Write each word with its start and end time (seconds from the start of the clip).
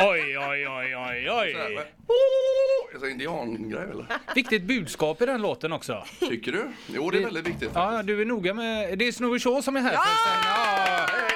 Oj, 0.00 0.38
oj, 0.38 0.68
oj, 0.68 0.96
oj, 0.96 1.30
oj. 1.30 1.50
Är 2.94 2.98
det 3.00 3.10
indiangrej 3.10 3.90
eller? 3.90 4.06
Viktigt 4.34 4.62
budskap 4.62 5.22
i 5.22 5.26
den 5.26 5.42
låten 5.42 5.72
också. 5.72 6.04
Tycker 6.20 6.52
du? 6.52 6.68
Jo, 6.94 7.10
det 7.10 7.18
är 7.18 7.22
väldigt 7.24 7.46
viktigt. 7.46 7.70
Ja, 7.74 8.02
du 8.02 8.20
är 8.20 8.24
noga 8.24 8.54
med... 8.54 8.98
Det 8.98 9.08
är 9.08 9.12
Snowy 9.12 9.38
Shaw 9.38 9.62
som 9.62 9.76
är 9.76 9.80
här 9.80 9.90
förresten. 9.90 10.42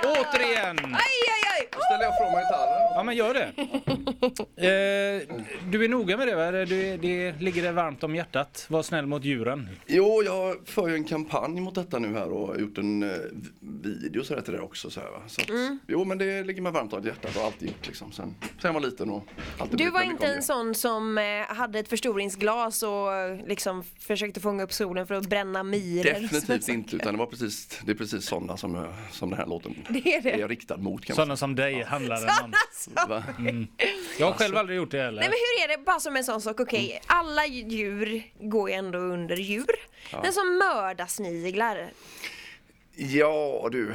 Ja, 0.02 0.27
återigen. 0.30 0.79
Aj, 0.79 0.93
aj, 0.95 1.33
aj! 1.35 1.41
Då 1.73 1.79
ställer 1.80 2.05
jag 2.05 2.16
från 2.19 2.33
mig 2.33 2.43
gitarren. 2.45 2.93
Ja, 2.95 3.02
men 3.02 3.16
gör 3.16 3.34
det. 3.34 3.52
Eh, 4.57 4.66
du 5.71 5.85
är 5.85 5.88
noga 5.88 6.16
med 6.16 6.27
det, 6.29 6.35
va? 6.35 6.51
Det, 6.51 6.97
det 6.97 7.33
ligger 7.41 7.62
dig 7.62 7.73
varmt 7.73 8.05
om 8.05 8.15
hjärtat. 8.15 8.66
Var 8.69 8.83
snäll 8.83 9.07
mot 9.07 9.25
djuren. 9.25 9.69
Jo, 9.87 10.23
jag 10.25 10.57
för 10.65 10.88
ju 10.88 10.95
en 10.95 11.05
kampanj 11.05 11.60
mot 11.60 11.74
detta 11.74 11.99
nu 11.99 12.15
här 12.15 12.33
och 12.33 12.46
har 12.46 12.57
gjort 12.57 12.79
en 12.79 13.02
eh, 13.02 13.09
video 13.60 14.24
så 14.24 14.35
där 14.35 14.43
till 14.43 14.52
det 14.52 14.60
också. 14.60 14.90
Så 14.90 15.01
här, 15.01 15.10
va? 15.10 15.23
Så 15.27 15.40
att, 15.40 15.49
Mm. 15.51 15.79
Jo, 15.88 16.05
men 16.05 16.18
det 16.18 16.43
ligger 16.45 16.63
mig 16.63 16.73
varmt 16.73 16.93
om 16.93 17.05
hjärtat 17.05 17.37
och 17.37 17.43
alltid 17.45 17.68
gjort 17.68 17.87
liksom. 17.87 18.13
Sen, 18.13 18.35
sen 18.40 18.51
jag 18.63 18.73
var 18.73 18.80
liten 18.80 19.10
och 19.10 19.27
alltid 19.59 19.79
Du 19.79 19.90
var 19.90 20.02
inte 20.02 20.27
en 20.27 20.43
sån 20.43 20.74
som 20.74 21.18
eh, 21.18 21.24
hade 21.57 21.79
ett 21.79 21.88
förstoringsglas 21.88 22.83
och 22.83 23.15
eh, 23.15 23.46
liksom 23.46 23.85
försökte 23.99 24.40
fånga 24.40 24.63
upp 24.65 24.73
solen 24.73 25.07
för 25.07 25.15
att 25.15 25.27
bränna 25.29 25.63
myror. 25.63 26.05
Definitivt 26.21 26.68
inte, 26.68 26.96
utan 26.96 27.13
det 27.15 27.18
var 27.18 27.27
precis, 27.27 27.80
det 27.87 27.93
är 27.93 27.96
precis 27.96 28.24
sådana 28.24 28.57
som, 28.57 28.87
som 29.10 29.30
den 29.30 29.38
här 29.38 29.46
låten 29.46 29.74
Det 29.88 30.15
är 30.15 30.23
det. 30.23 30.40
är 30.40 30.49
riktad 30.49 30.77
mot. 30.77 31.05
Kan 31.05 31.13
man 31.13 31.16
Sådana 31.16 31.37
som 31.37 31.52
dig 31.55 31.83
handlar 31.85 32.21
den 32.21 32.31
om. 32.45 32.53
Va? 33.09 33.25
Jag 34.19 34.27
har 34.27 34.33
själv 34.33 34.57
aldrig 34.57 34.77
gjort 34.77 34.91
det 34.91 34.99
heller. 34.99 35.21
Nej 35.21 35.29
men 35.29 35.39
hur 35.39 35.65
är 35.65 35.79
det, 35.79 35.85
bara 35.85 36.01
som 36.01 36.17
en 36.17 36.25
sån 36.25 36.41
sak, 36.41 36.61
okej 36.61 37.01
alla 37.07 37.47
djur 37.47 38.23
går 38.41 38.71
ju 38.71 38.75
ändå 38.77 38.99
under 38.99 39.37
djur. 39.37 39.77
Men 40.23 40.33
som 40.33 40.59
mördarsniglar, 40.59 41.91
Ja, 42.97 43.69
du. 43.73 43.95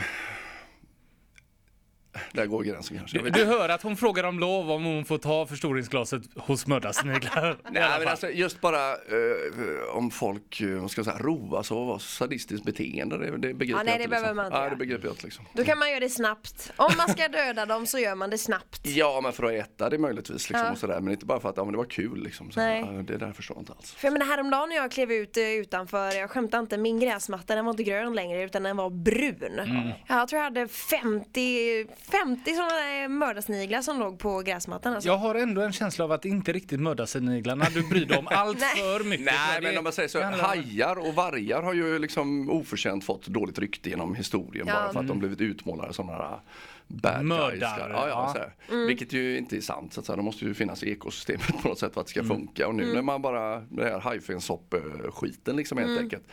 Där 2.32 2.46
går 2.46 2.64
gränsen 2.64 2.98
kanske. 2.98 3.20
Vet 3.22 3.34
Du 3.34 3.46
hör 3.46 3.70
att 3.70 3.82
hon 3.82 3.98
frågar 3.98 4.24
om 4.24 4.40
lov 4.40 4.72
om 4.72 4.84
hon 4.84 5.06
får 5.06 5.18
ta 5.18 5.46
förstoringsglaset 5.46 6.22
hos 6.36 6.68
mördarsniglar. 6.68 7.58
Nej, 7.72 8.00
men 8.00 8.08
alltså, 8.08 8.30
just 8.30 8.62
bara 8.62 8.92
eh, 8.92 9.96
om 9.96 10.12
folk 10.12 10.62
eh, 10.62 10.68
vad 10.70 10.92
ska 10.92 11.00
jag 11.00 11.06
säga, 11.06 11.18
roas 11.18 11.72
av 11.72 11.88
vad 11.88 12.02
sadistiskt 12.02 12.66
beteende, 12.66 13.18
det, 13.18 13.38
det 13.38 13.54
begriper 13.54 13.80
Ja, 13.80 13.84
nej, 13.84 13.92
jag 13.94 14.00
det 14.00 14.04
inte. 14.04 14.10
behöver 14.10 14.28
liksom. 14.28 14.36
man 14.36 14.46
inte 14.46 14.58
göra. 14.58 14.70
det 14.70 14.76
begriper 14.76 15.06
jag 15.06 15.14
inte 15.14 15.24
liksom. 15.26 15.46
då 15.54 15.64
kan 15.64 15.80
man 15.80 15.90
göra 15.90 16.00
det 16.00 16.10
snabbt. 16.10 16.72
Om 16.76 16.92
man 16.98 17.10
ska 17.10 17.28
döda 17.28 17.66
dem 17.66 17.86
så 17.88 18.00
gör 18.00 18.16
man 18.16 18.30
det 18.30 18.38
snabbt. 18.38 18.82
Ja, 18.88 19.20
men 19.24 19.34
för 19.34 19.44
att 19.44 19.52
äta 19.52 19.90
det 19.90 19.98
möjligtvis 19.98 20.50
liksom, 20.50 20.66
Ja. 20.66 20.72
och 20.72 20.78
sådär. 20.78 21.00
Men 21.00 21.14
inte 21.14 21.26
bara 21.26 21.40
för 21.40 21.50
att 21.50 21.58
ja, 21.58 21.64
men 21.64 21.72
det 21.72 21.78
var 21.78 21.86
kul 21.86 22.24
liksom. 22.24 22.52
Så, 22.52 22.60
Nej. 22.60 22.80
ja, 22.82 23.02
det 23.02 23.18
där 23.18 23.32
förstår 23.32 23.58
jag 23.58 23.62
inte 23.62 23.74
alls. 23.74 23.92
För 23.92 24.08
jag 24.08 24.14
menar 24.14 24.26
häromdagen 24.26 24.70
när 24.70 24.76
jag 24.76 24.92
klev 24.92 25.12
ut 25.12 25.38
eh, 25.38 25.44
utanför, 25.44 26.12
jag 26.12 26.30
skämtar 26.30 26.60
inte, 26.60 26.78
min 26.78 27.00
gräsmatta 27.00 27.56
den 27.56 27.66
var 27.66 27.72
inte 27.74 27.84
grön 27.84 28.14
längre 28.16 28.44
utan 28.44 28.64
den 28.64 28.78
var 28.78 28.90
brun. 28.90 29.60
Mm. 29.60 29.90
Jag 30.08 30.28
tror 30.28 30.38
jag 30.38 30.44
hade 30.44 30.68
50, 30.68 31.88
50 32.12 32.17
sådana 32.26 32.74
där 32.74 33.08
mördarsniglar 33.08 33.82
som 33.82 34.00
låg 34.00 34.20
på 34.20 34.40
gräsmattan 34.42 34.94
alltså. 34.94 35.10
Jag 35.10 35.18
har 35.18 35.36
ändå 35.36 35.62
en 35.62 35.72
känsla 35.74 36.06
av 36.06 36.12
att 36.12 36.22
det 36.22 36.30
inte 36.30 36.52
riktigt 36.54 36.80
mördarsniglarna 36.80 37.66
du 37.74 37.88
bryr 37.88 38.06
dig 38.06 38.18
om 38.18 38.28
allt 38.32 38.60
för 38.62 39.04
mycket. 39.04 39.26
Nej, 39.26 39.62
men 39.62 39.78
om 39.78 39.84
man 39.84 39.94
säger 39.94 40.10
så, 40.10 40.22
hajar 40.22 40.96
och 41.08 41.14
vargar 41.16 41.62
har 41.64 41.74
ju 41.74 42.00
liksom 42.00 42.50
oförtjänt 42.50 43.04
fått 43.06 43.28
dåligt 43.28 43.60
rykte 43.60 43.90
genom 43.90 44.16
historien 44.16 44.66
Ja. 44.68 44.74
bara 44.74 44.94
för 44.94 45.00
att 45.00 45.08
de 45.08 45.20
blivit 45.20 45.42
utmålade 45.42 45.94
som 45.94 46.06
några 46.08 46.40
bad 46.88 47.26
Mördare, 47.26 47.52
guys. 47.52 47.62
Ja, 47.78 47.88
ja, 47.90 48.08
ja. 48.10 48.32
Så 48.34 48.40
här. 48.40 48.54
Mm. 48.72 48.88
Vilket 48.88 49.14
ju 49.14 49.38
inte 49.38 49.58
är 49.58 49.62
sant. 49.62 49.94
Så 49.94 50.00
att 50.00 50.06
säga. 50.06 50.16
Det 50.16 50.22
måste 50.22 50.46
ju 50.46 50.54
finnas 50.54 50.84
i 50.84 50.92
ekosystemet 50.92 51.62
på 51.62 51.68
något 51.68 51.80
sätt 51.80 51.94
för 51.94 52.02
att 52.02 52.08
det 52.08 52.12
ska 52.12 52.20
Mm. 52.20 52.38
funka. 52.38 52.68
Och 52.68 52.76
nu 52.76 52.94
när 52.94 53.02
man 53.02 53.22
bara, 53.22 53.60
det 53.60 53.84
här 53.84 54.00
hajfensopp-skiten 54.00 55.56
liksom 55.56 55.78
Mm. 55.78 55.90
helt 55.90 56.02
enkelt. 56.02 56.24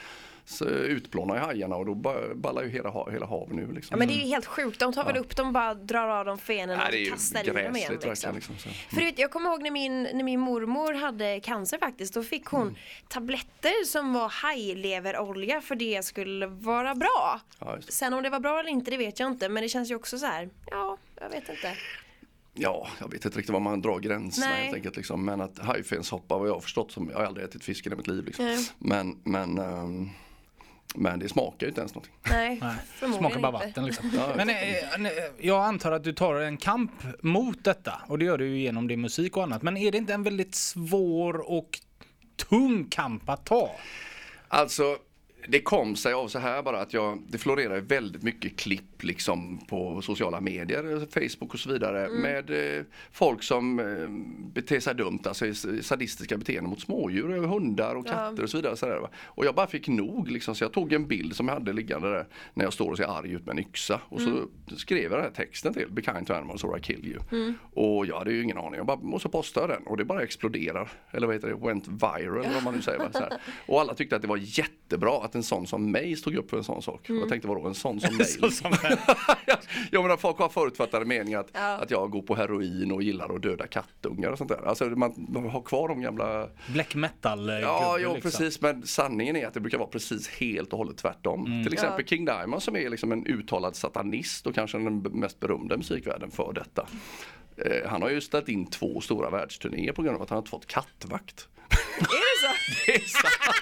Utplånar 0.67 1.35
ju 1.35 1.41
hajarna 1.41 1.77
och 1.77 1.87
då 1.87 1.95
ba- 1.95 2.35
ballar 2.35 2.63
ju 2.63 2.69
hela, 2.69 3.11
hela 3.11 3.27
havet 3.27 3.57
nu 3.57 3.73
liksom. 3.73 3.95
Ja 3.95 3.99
men 3.99 4.09
det 4.09 4.15
är 4.15 4.23
ju 4.25 4.27
helt 4.29 4.47
sjukt, 4.47 4.81
de 4.81 4.93
tar 4.93 5.05
väl 5.05 5.17
upp 5.17 5.37
dem 5.37 5.47
och 5.47 5.53
bara 5.53 5.75
drar 5.75 6.09
av 6.09 6.25
dem 6.25 6.39
fenen 6.39 6.81
är 6.81 7.03
och 7.03 7.09
kastar 7.13 7.45
i 7.45 7.47
dem 7.47 7.77
igen. 7.77 7.93
Liksom. 8.03 8.35
Liksom, 8.35 8.57
så. 8.59 8.69
För 8.69 8.97
du 8.97 9.05
vet, 9.05 9.19
jag 9.19 9.31
kommer 9.31 9.51
ihåg 9.51 9.63
när 9.63 9.71
min, 9.71 10.03
när 10.03 10.25
min 10.25 10.41
mormor 10.41 10.93
hade 10.95 11.41
cancer 11.41 11.79
faktiskt, 11.79 12.15
då 12.15 12.23
fick 12.23 12.47
hon 12.47 12.63
Mm. 12.63 12.75
tabletter 13.09 13.85
som 13.85 14.13
var 14.13 14.29
hajleverolja 14.29 15.61
för 15.61 15.75
det 15.75 16.05
skulle 16.05 16.47
vara 16.47 16.95
bra. 16.95 17.41
Ja. 17.59 17.79
Sen 17.89 18.13
om 18.15 18.23
det 18.23 18.31
var 18.31 18.41
bra 18.41 18.61
eller 18.61 18.71
inte 18.71 18.91
det 18.91 18.97
vet 18.97 19.21
jag 19.21 19.31
inte 19.31 19.49
men 19.49 19.63
det 19.63 19.69
känns 19.69 19.91
ju 19.91 19.95
också 19.95 20.19
så 20.19 20.27
här. 20.27 20.49
ja 20.71 20.97
jag 21.21 21.29
vet 21.31 21.49
inte. 21.49 21.73
Ja, 22.57 22.89
jag 23.01 23.11
vet 23.11 23.25
inte 23.25 23.39
riktigt 23.39 23.53
var 23.53 23.61
man 23.61 23.81
drar 23.83 23.99
gränserna 23.99 24.47
Nej. 24.47 24.63
helt 24.63 24.75
enkelt. 24.75 24.97
Liksom. 24.97 25.25
Men 25.25 25.41
att 25.41 25.59
hajfenshoppa 25.59 26.39
vad 26.39 26.49
jag 26.49 26.55
har 26.55 26.61
förstått 26.61 26.93
som, 26.93 27.11
jag 27.11 27.19
har 27.19 27.25
aldrig 27.25 27.47
ätit 27.47 27.65
fisk 27.65 27.87
i 27.87 27.91
mitt 27.91 28.07
liv. 28.07 28.25
Liksom. 28.25 28.65
Men, 28.79 29.19
men, 29.25 29.59
ehm, 29.59 30.11
men 30.95 31.19
det 31.19 31.29
smakar 31.29 31.67
ju 31.67 31.69
inte 31.69 31.81
ens 31.81 31.95
någonting. 31.95 32.15
Nej, 32.31 32.61
Nej, 32.63 33.13
smakar 33.19 33.41
bara 33.41 33.55
inte. 33.55 33.67
vatten 33.67 33.87
liksom. 33.87 34.11
Ja, 34.15 34.33
Men 34.37 34.49
eh, 34.49 34.79
eh, 34.79 35.09
jag 35.41 35.65
antar 35.65 35.93
att 35.93 36.05
du 36.05 36.13
tar 36.13 36.35
en 36.35 36.57
kamp 36.57 36.93
mot 37.23 37.65
detta 37.65 38.03
och 38.07 38.19
det 38.19 38.25
gör 38.25 38.39
du 38.39 38.47
ju 38.49 38.59
genom 38.59 38.89
din 38.89 39.01
musik 39.01 39.37
och 39.37 39.43
annat. 39.43 39.63
Men 39.63 39.77
är 39.77 39.93
det 39.93 39.99
inte 39.99 40.15
en 40.15 40.23
väldigt 40.23 40.55
svår 40.55 41.51
och 41.51 41.79
tung 42.37 42.85
kamp 42.91 43.29
att 43.29 43.47
ta? 43.47 43.71
Alltså 44.49 44.97
det 45.49 45.61
kom 45.61 45.97
sig 45.97 46.13
av 46.13 46.29
så 46.29 46.39
här 46.39 46.63
bara 46.63 46.81
att 46.81 46.93
jag, 46.93 47.23
det 47.29 47.39
florerar 47.39 47.81
väldigt 47.81 48.23
mycket 48.23 48.57
klipp 48.57 49.03
liksom 49.03 49.59
på 49.69 50.03
sociala 50.03 50.41
medier, 50.41 51.07
Facebook 51.11 51.55
och 51.55 51.61
så 51.61 51.73
vidare 51.73 52.09
med 52.09 52.77
eh, 52.79 52.85
folk 53.13 53.43
som 53.43 53.79
eh, 53.81 54.09
beter 54.55 54.81
sig 54.81 54.95
dumt, 54.95 55.19
alltså 55.25 55.45
sadistiska 55.83 56.37
beteenden 56.37 56.71
mot 56.71 56.81
smådjur, 56.81 57.39
och 57.43 57.49
hundar 57.49 57.95
och 57.95 58.07
Ja. 58.07 58.13
katter 58.13 58.43
och 58.43 58.51
så 58.51 58.57
vidare. 58.57 58.77
Så 58.77 58.87
där. 58.87 59.09
Och 59.25 59.47
jag 59.47 59.55
bara 59.55 59.67
fick 59.67 59.89
nog 59.89 60.29
liksom, 60.31 60.55
så 60.55 60.65
jag 60.65 60.73
tog 60.73 60.93
en 60.93 61.07
bild 61.07 61.37
som 61.37 61.49
jag 61.49 61.55
hade 61.55 61.73
liggande 61.73 62.11
där 62.11 62.27
när 62.55 62.65
jag 62.65 62.73
står 62.73 62.91
och 62.91 62.97
ser 62.97 63.19
arg 63.19 63.31
ut 63.33 63.47
med 63.47 63.53
en 63.53 63.59
yxa 63.59 64.01
och 64.09 64.21
så 64.21 64.47
skrev 64.77 65.03
jag 65.03 65.13
den 65.13 65.21
här 65.23 65.31
texten 65.31 65.75
till 65.75 65.91
Be 65.91 66.03
kind 66.03 66.27
to 66.27 66.33
animals 66.33 66.65
or 66.65 66.79
I 66.79 66.81
kill 66.81 67.07
you. 67.07 67.55
Och 67.75 68.07
jag 68.07 68.19
hade 68.19 68.33
ju 68.33 68.43
ingen 68.43 68.59
aning, 68.59 68.75
jag 68.75 68.87
bara, 68.87 69.19
postade 69.29 69.73
jag 69.73 69.79
den 69.81 69.87
och 69.87 69.97
det 69.97 70.05
bara 70.05 70.23
exploderar. 70.23 70.91
Eller 71.11 71.27
vad 71.27 71.37
heter 71.37 71.49
det, 71.49 71.55
went 71.67 71.89
viral 71.89 72.47
om 72.59 72.65
man 72.65 72.75
nu 72.75 72.83
säger. 72.83 73.09
Så 73.13 73.19
här. 73.19 73.33
Och 73.67 73.81
alla 73.81 73.95
tyckte 73.95 74.17
att 74.17 74.23
det 74.23 74.29
var 74.29 74.37
jättebra 74.43 75.25
att 75.25 75.34
en 75.35 75.43
sån 75.43 75.67
som 75.67 75.91
mig 75.93 76.17
stod 76.17 76.37
upp 76.37 76.51
för 76.51 76.57
en 76.57 76.65
sån 76.65 76.83
sak. 76.83 77.11
Och 77.11 77.17
jag 77.17 77.29
tänkte 77.29 77.49
vadå 77.49 77.67
en 77.67 77.75
sån 77.75 78.01
som 78.01 78.17
mig? 78.17 78.27
Så 78.27 78.51
som 78.51 78.73
jag 79.91 80.03
menar 80.03 80.17
folk 80.17 80.39
har 80.39 80.49
förutfattade 80.49 81.05
meningar 81.05 81.41
att, 81.41 81.51
Ja. 81.53 81.61
att 81.61 81.91
jag 81.91 82.11
går 82.11 82.23
på 82.23 82.35
heroin 82.35 82.93
och 82.93 83.03
gillar 83.03 83.35
att 83.37 83.43
döda 83.43 83.67
kattungar 83.67 84.31
och 84.31 84.39
sånt 84.39 84.51
där. 84.51 84.67
Alltså 84.69 84.85
man, 84.85 85.27
man 85.29 85.49
har 85.49 85.63
kvar 85.63 85.89
de 85.89 86.01
gamla 86.01 86.49
black 86.73 86.95
metal 86.95 87.49
eh, 87.51 87.55
Ja, 87.59 87.99
jo, 88.01 88.15
liksom. 88.15 88.31
precis. 88.31 88.61
Men 88.61 88.87
sanningen 88.87 89.37
är 89.37 89.47
att 89.47 89.55
det 89.55 89.61
brukar 89.61 89.79
vara 89.79 89.89
precis 89.89 90.29
helt 90.29 90.73
och 90.73 90.79
hållet 90.79 90.97
tvärtom. 90.97 91.63
Till 91.65 91.73
exempel 91.73 92.01
Ja. 92.01 92.07
King 92.07 92.25
Diamond 92.25 92.63
som 92.63 92.77
är 92.77 92.91
liksom 92.91 93.13
en 93.13 93.27
uttalad 93.27 93.77
satanist 93.77 94.47
och 94.47 94.55
kanske 94.55 94.79
den 94.79 94.99
mest 94.99 95.41
berömda 95.41 95.77
musikvärlden 95.77 96.31
för 96.31 96.53
detta. 96.53 96.87
Eh, 97.57 97.89
han 97.91 98.03
har 98.03 98.11
ju 98.11 98.21
ställt 98.21 98.49
in 98.49 98.67
två 98.67 99.01
stora 99.01 99.31
världsturnéer 99.31 99.93
på 99.93 100.03
grund 100.03 100.17
av 100.17 100.23
att 100.23 100.31
han 100.31 100.39
inte 100.39 100.51
fått 100.51 100.67
kattvakt. 100.67 101.49
Är 101.99 102.01
det 102.01 102.07
så? 102.41 102.53
Det 102.87 102.95
är 102.95 103.01
sant. 103.01 103.55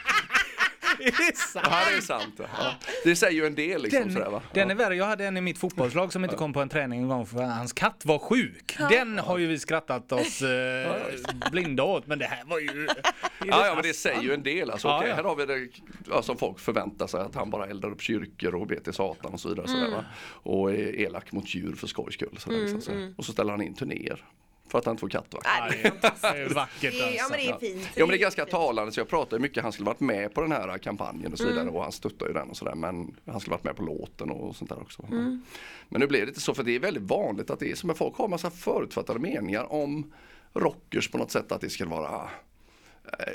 Ja, 1.54 1.82
det 1.90 1.96
är 1.96 2.00
sant. 2.00 2.34
Ja. 2.38 2.75
Det 3.04 3.16
säger 3.16 3.32
ju 3.32 3.46
en 3.46 3.54
del 3.54 3.82
liksom 3.82 4.02
Den, 4.02 4.12
sådär 4.12 4.31
va. 4.31 4.43
den 4.52 4.70
är 4.70 4.75
värre. 4.75 4.96
Jag 4.96 5.04
hade 5.04 5.26
en 5.26 5.37
i 5.37 5.40
mitt 5.40 5.58
fotbollslag 5.58 6.12
som 6.12 6.25
inte 6.25 6.37
kom 6.37 6.52
på 6.52 6.60
en 6.60 6.69
träning 6.69 7.02
en 7.02 7.08
gång 7.08 7.26
för 7.26 7.43
hans 7.43 7.72
katt 7.72 8.02
var 8.04 8.19
sjuk. 8.19 8.76
Den 8.90 9.19
har 9.19 9.38
ju 9.38 9.46
vi 9.46 9.58
skrattat 9.58 10.12
oss 10.12 10.43
eh, 10.43 11.50
blinda 11.50 11.82
åt. 11.82 12.06
Men 12.06 12.19
det 12.19 12.26
här 12.26 12.44
var 12.44 12.58
ju... 12.58 12.88
Ja, 13.46 13.66
ja 13.66 13.75
men 13.75 13.82
det 13.82 13.94
säger 13.94 14.22
ju 14.22 14.34
en 14.34 14.43
del. 14.43 14.70
Alltså, 14.70 14.88
Ja, 14.88 14.99
okej, 14.99 15.08
ja. 15.08 15.14
Här 15.16 15.25
har 15.25 15.37
vi 15.37 15.46
det 15.46 15.69
ja, 16.10 16.22
som 16.22 16.37
folk 16.37 16.58
förväntar 16.58 17.06
sig 17.06 17.20
att 17.20 17.34
han 17.34 17.50
bara 17.50 17.66
eldar 17.66 17.90
upp 17.90 18.02
kyrkor 18.02 18.55
och 18.55 18.66
ber 18.66 18.76
till 18.81 18.93
Satan 18.93 19.32
och 19.32 19.40
så 19.40 19.48
vidare. 19.48 19.69
Sådär, 19.69 19.90
va? 19.90 20.05
Och 20.28 20.72
är 20.72 21.00
elak 21.00 21.32
mot 21.32 21.55
djur 21.55 21.75
för 21.75 21.87
skojs 21.87 22.14
skull. 22.14 22.37
Sådär, 22.38 22.58
liksom, 22.58 22.81
så. 22.81 23.12
Och 23.16 23.25
så 23.25 23.32
ställer 23.32 23.50
han 23.50 23.62
in 23.62 23.75
turnéer. 23.75 24.25
För 24.68 24.78
att 24.78 24.84
han 24.84 24.92
inte 24.92 25.00
får 25.00 25.08
kattvakt. 25.08 25.46
Nej, 25.60 25.80
det 25.82 25.88
är 25.88 25.90
fantastiskt. 25.90 26.22
Det 26.22 26.38
är 26.42 26.48
vackert 26.54 26.94
är- 26.94 26.98
Ja 26.98 27.06
alltså. 27.22 27.30
men 27.30 27.38
det 27.40 27.48
är 27.50 27.58
fint. 27.74 27.88
Ja 27.94 28.00
men 28.06 28.08
det 28.08 28.16
är 28.16 28.18
ganska 28.18 28.44
talande 28.46 28.92
så 28.92 29.00
jag 29.00 29.08
pratade 29.08 29.42
mycket, 29.42 29.62
han 29.62 29.72
skulle 29.72 29.86
varit 29.86 30.00
med 30.00 30.34
på 30.34 30.40
den 30.40 30.52
här 30.52 30.78
kampanjen 30.78 31.32
och 31.32 31.38
så 31.38 31.46
vidare 31.46 31.68
och 31.68 31.82
han 31.82 31.92
stöttar 31.92 32.26
ju 32.26 32.32
den 32.32 32.50
och 32.50 32.56
sådär 32.56 32.74
men 32.74 33.16
han 33.26 33.40
skulle 33.40 33.52
varit 33.54 33.64
med 33.64 33.76
på 33.76 33.82
låten 33.82 34.30
och 34.30 34.56
sånt 34.56 34.70
där 34.70 34.80
också. 34.80 35.02
Men 35.88 36.00
nu 36.00 36.06
blev 36.06 36.20
det 36.22 36.28
inte 36.28 36.40
så 36.40 36.54
för 36.54 36.62
det 36.62 36.72
är 36.74 36.80
väldigt 36.80 37.02
vanligt 37.02 37.50
att 37.50 37.60
det 37.60 37.70
är 37.70 37.74
som 37.74 37.90
att 37.90 37.98
folk 37.98 38.16
har 38.16 38.28
massa 38.28 38.50
förutfattade 38.50 39.18
meningar 39.18 39.72
om 39.72 40.12
rockers 40.54 41.10
på 41.10 41.18
något 41.18 41.30
sätt 41.30 41.52
att 41.52 41.60
det 41.60 41.70
ska 41.70 41.86
vara 41.86 42.28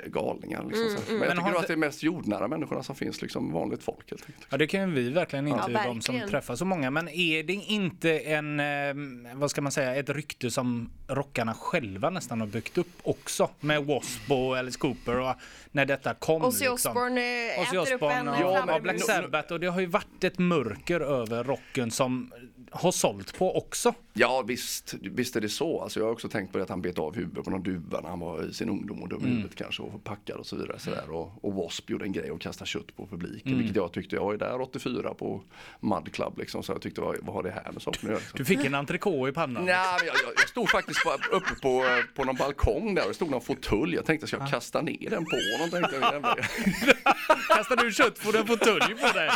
galningar. 0.06 0.64
Liksom, 0.64 0.90
så. 0.90 1.12
Men 1.12 1.20
jag 1.22 1.28
Men 1.28 1.38
tycker 1.38 1.48
inte- 1.50 1.60
att 1.60 1.68
det 1.68 1.74
är 1.74 1.78
mest 1.78 2.04
jordnära 2.04 2.48
människorna 2.48 2.84
som 2.84 2.96
finns, 2.96 3.22
liksom 3.22 3.52
vanligt 3.54 3.84
folk 3.84 4.10
helt 4.10 4.26
enkelt. 4.26 4.48
Ja 4.50 4.58
det 4.58 4.68
kan 4.68 4.90
ju 4.90 4.96
vi 4.96 5.10
verkligen 5.10 5.48
inte, 5.48 5.72
Ja, 5.72 5.84
de 5.84 6.02
som 6.02 6.22
träffar 6.30 6.56
så 6.56 6.66
många. 6.66 6.92
Men 6.92 7.08
är 7.10 7.44
det 7.44 7.54
inte 7.54 8.20
en, 8.20 8.60
eh, 8.60 9.36
vad 9.36 9.52
ska 9.52 9.62
man 9.62 9.72
säga, 9.72 9.96
ett 9.96 10.10
rykte 10.10 10.52
som 10.52 10.90
rockarna 11.08 11.54
själva 11.54 12.10
nästan 12.10 12.40
har 12.40 12.48
byggt 12.48 12.78
upp 12.78 12.92
också? 13.04 13.50
Med 13.60 13.86
Wasp 13.86 14.32
och 14.32 14.58
Alice 14.58 14.80
Cooper 14.80 15.20
och 15.20 15.34
när 15.72 15.86
detta 15.86 16.14
kom. 16.14 16.42
Ozzy 16.46 16.70
liksom. 16.70 16.92
Osbourne 16.92 17.22
eh, 17.56 17.62
äter 17.62 17.94
upp 17.94 18.02
en 18.02 18.28
och, 18.28 18.36
Ja, 18.42 18.76
och 18.76 18.82
Black 18.82 19.02
Sabbath 19.02 19.54
och 19.54 19.60
det 19.60 19.68
har 19.68 19.80
ju 19.80 19.86
varit 19.86 20.24
ett 20.24 20.40
mörker 20.40 21.00
över 21.00 21.44
rocken 21.44 21.92
som 21.92 22.32
har 22.72 22.92
sålt 22.92 23.38
på 23.38 23.58
också. 23.58 23.94
Ja 24.14 24.44
visst, 24.48 24.94
visst 25.02 25.36
är 25.36 25.42
det 25.42 25.50
så. 25.50 25.82
Alltså, 25.82 26.00
jag 26.00 26.06
har 26.06 26.12
också 26.14 26.30
tänkt 26.30 26.52
på 26.52 26.58
det 26.58 26.64
att 26.64 26.70
han 26.70 26.82
bet 26.82 27.00
av 27.00 27.16
huvudet 27.16 27.44
på 27.44 27.50
någon 27.50 27.64
duva 27.64 28.02
när 28.02 28.10
han 28.10 28.20
var 28.20 28.44
i 28.50 28.54
sin 28.54 28.70
ungdom 28.70 29.02
och 29.04 29.10
dum 29.10 29.26
i 29.26 29.30
huvudet 29.30 29.56
kanske 29.58 29.84
och 29.84 30.04
packad 30.04 30.38
och 30.38 30.46
så 30.46 30.56
vidare. 30.56 30.80
Så 30.80 30.90
där. 30.90 31.10
Och, 31.12 31.44
och 31.46 31.52
W.A.S.P. 31.52 31.92
gjorde 31.92 32.06
en 32.06 32.12
grej 32.12 32.32
och 32.32 32.42
kastade 32.42 32.68
kött 32.68 32.96
på 32.96 33.08
publiken. 33.08 33.48
Mm. 33.48 33.58
Vilket 33.58 33.76
jag 33.76 33.92
tyckte, 33.94 34.16
jag 34.16 34.24
var 34.24 34.32
ju 34.32 34.38
där 34.38 34.62
84 34.62 35.14
på 35.14 35.44
Mud 35.80 36.14
Club 36.14 36.38
liksom. 36.38 36.64
Så 36.64 36.72
jag 36.72 36.82
tyckte, 36.82 37.02
vad, 37.02 37.18
vad 37.22 37.36
har 37.36 37.44
det 37.44 37.52
här 37.52 37.72
med 37.72 37.82
saken 37.82 38.00
att 38.02 38.10
göra? 38.10 38.18
Liksom. 38.20 38.38
Du 38.38 38.46
fick 38.46 38.66
en 38.66 38.76
entrecote 38.76 39.30
i 39.30 39.34
pannan. 39.34 39.66
Nej, 39.66 39.98
men 40.00 40.08
jag, 40.08 40.16
jag, 40.16 40.34
jag 40.38 40.50
stod 40.50 40.70
faktiskt 40.70 41.04
bara 41.06 41.16
uppe 41.38 41.56
på, 41.62 41.86
på 42.16 42.24
någon 42.24 42.36
balkong 42.36 42.96
där 42.96 43.02
och 43.02 43.08
det 43.08 43.14
stod 43.14 43.30
någon 43.32 43.42
fåtölj. 43.42 43.96
Jag 43.96 44.06
tänkte, 44.06 44.28
ska 44.28 44.38
jag 44.38 44.50
kasta 44.50 44.82
ner 44.82 45.10
den 45.10 45.26
på 45.26 45.36
honom? 45.58 45.70
Tänkte 45.72 45.96
jag, 45.96 46.14
jävlar. 46.14 46.36
Kastar 47.58 47.76
du 47.76 47.92
kött 47.92 48.20
du 48.32 48.38
en 48.40 48.48
fåtölj 48.48 48.96
på 48.96 49.08
dig. 49.18 49.30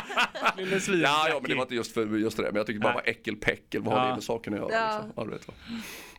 Lille 0.57 0.79
svin. 0.79 0.99
ja, 1.01 1.25
ja, 1.29 1.39
men 1.41 1.49
det 1.49 1.55
var 1.55 1.61
inte 1.61 1.75
just 1.75 1.93
för 1.93 2.17
just 2.17 2.37
det. 2.37 2.43
Men 2.43 2.55
jag 2.55 2.65
tyckte 2.67 2.79
bara 2.79 2.93
var 2.93 3.03
äckelpäckel. 3.05 3.81
Vad 3.81 3.93
har 3.93 4.01
Ja. 4.01 4.07
det 4.07 4.13
med 4.15 4.23
saken 4.23 4.53
att 4.53 4.59
göra? 4.59 4.71
Ja. 4.73 4.91
Liksom? 4.95 5.13
Ja, 5.15 5.23
du 5.23 5.29
vet 5.31 5.47
vad. 5.47 5.55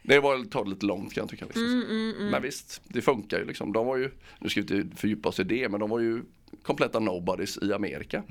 Det 0.02 0.20
var 0.20 0.44
tar 0.44 0.64
lite 0.64 0.86
långt 0.86 1.14
kan 1.14 1.22
jag 1.22 1.30
tycka. 1.30 1.44
Liksom. 1.44 2.14
Men 2.30 2.42
visst, 2.42 2.80
det 2.84 3.02
funkar 3.02 3.38
ju 3.38 3.44
liksom. 3.44 3.72
De 3.72 3.86
var 3.86 3.96
ju, 3.96 4.10
nu 4.38 4.48
ska 4.48 4.62
vi 4.62 4.80
inte 4.80 4.96
fördjupa 4.96 5.28
oss 5.28 5.40
i 5.40 5.44
det, 5.44 5.68
men 5.68 5.80
de 5.80 5.90
var 5.90 6.00
ju 6.00 6.22
kompletta 6.62 6.98
nobodies 6.98 7.58
i 7.62 7.72
Amerika. 7.72 8.22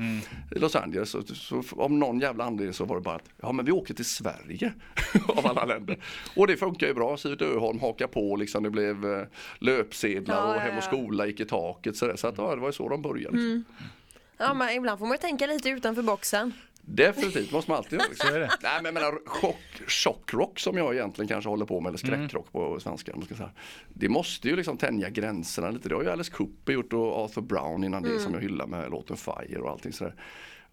I 0.56 0.60
Los 0.60 0.76
Angeles. 0.76 1.10
Så, 1.10 1.24
så 1.24 1.64
om 1.72 2.00
någon 2.00 2.20
jävla 2.20 2.44
anledning 2.44 2.74
så 2.74 2.86
var 2.86 2.96
det 2.96 3.02
bara 3.02 3.16
att, 3.16 3.30
ja 3.42 3.52
men 3.52 3.66
vi 3.66 3.72
åker 3.72 3.94
till 3.94 4.06
Sverige 4.06 4.74
av 5.28 5.48
alla 5.48 5.66
länder. 5.66 5.98
Och 6.36 6.48
det 6.48 6.58
funkar 6.58 6.88
ju 6.88 6.94
bra. 6.94 7.18
Sivert 7.18 7.42
Öholm 7.42 7.80
hakar 7.80 8.08
på 8.08 8.36
liksom. 8.36 8.64
Det 8.64 8.70
blev 8.70 9.06
eh, 9.06 9.26
löpsedlar 9.60 10.36
Ja, 10.36 10.56
och 10.56 10.62
Hem 10.62 10.78
och 10.78 10.84
skola 10.84 11.26
gick 11.28 11.40
i 11.40 11.46
taket. 11.46 11.98
Så, 11.98 12.08
där. 12.08 12.16
så 12.16 12.28
att, 12.28 12.38
ja, 12.38 12.56
det 12.56 12.62
var 12.62 12.68
ju 12.68 12.74
så 12.74 12.90
de 12.90 13.02
började. 13.02 13.38
Liksom. 13.38 13.64
Ja, 14.38 14.54
men 14.54 14.70
ibland 14.70 15.00
får 15.00 15.06
man 15.06 15.14
ju 15.14 15.22
tänka 15.22 15.48
lite 15.48 15.70
utanför 15.70 16.04
boxen. 16.04 16.54
Definitivt 16.82 17.52
måste 17.52 17.72
man 17.72 17.78
alltid 17.78 18.00
göra. 18.00 18.10
Liksom. 18.10 18.30
Så 18.30 18.36
är 18.36 18.40
det. 18.40 18.52
Nej 18.64 18.72
men 18.84 18.86
jag 18.86 18.94
menar 18.94 19.20
chock, 19.26 19.82
chockrock 19.88 20.60
som 20.60 20.78
jag 20.78 20.94
egentligen 20.94 21.28
kanske 21.28 21.50
håller 21.50 21.66
på 21.66 21.80
med, 21.82 21.90
eller 21.90 22.06
Mm. 22.14 22.20
skräckrock 22.28 22.52
på 22.52 22.80
svenska. 22.80 23.12
man 23.16 23.26
ska 23.26 23.36
säga. 23.36 23.52
Det 23.90 24.10
måste 24.10 24.48
ju 24.50 24.56
liksom 24.56 24.78
tänja 24.78 25.10
gränserna 25.10 25.70
lite. 25.70 25.90
Det 25.90 25.96
har 25.96 26.04
ju 26.04 26.10
Alice 26.10 26.32
Cooper 26.32 26.74
gjort 26.74 26.94
och 26.94 27.18
Arthur 27.26 27.42
Brown 27.42 27.84
innan 27.84 28.04
det 28.04 28.20
som 28.20 28.34
jag 28.34 28.42
hyllar 28.42 28.68
med 28.68 28.92
låten 28.92 29.18
Fire 29.18 29.60
och 29.62 29.70
allting 29.70 29.94
sådär. 29.94 30.16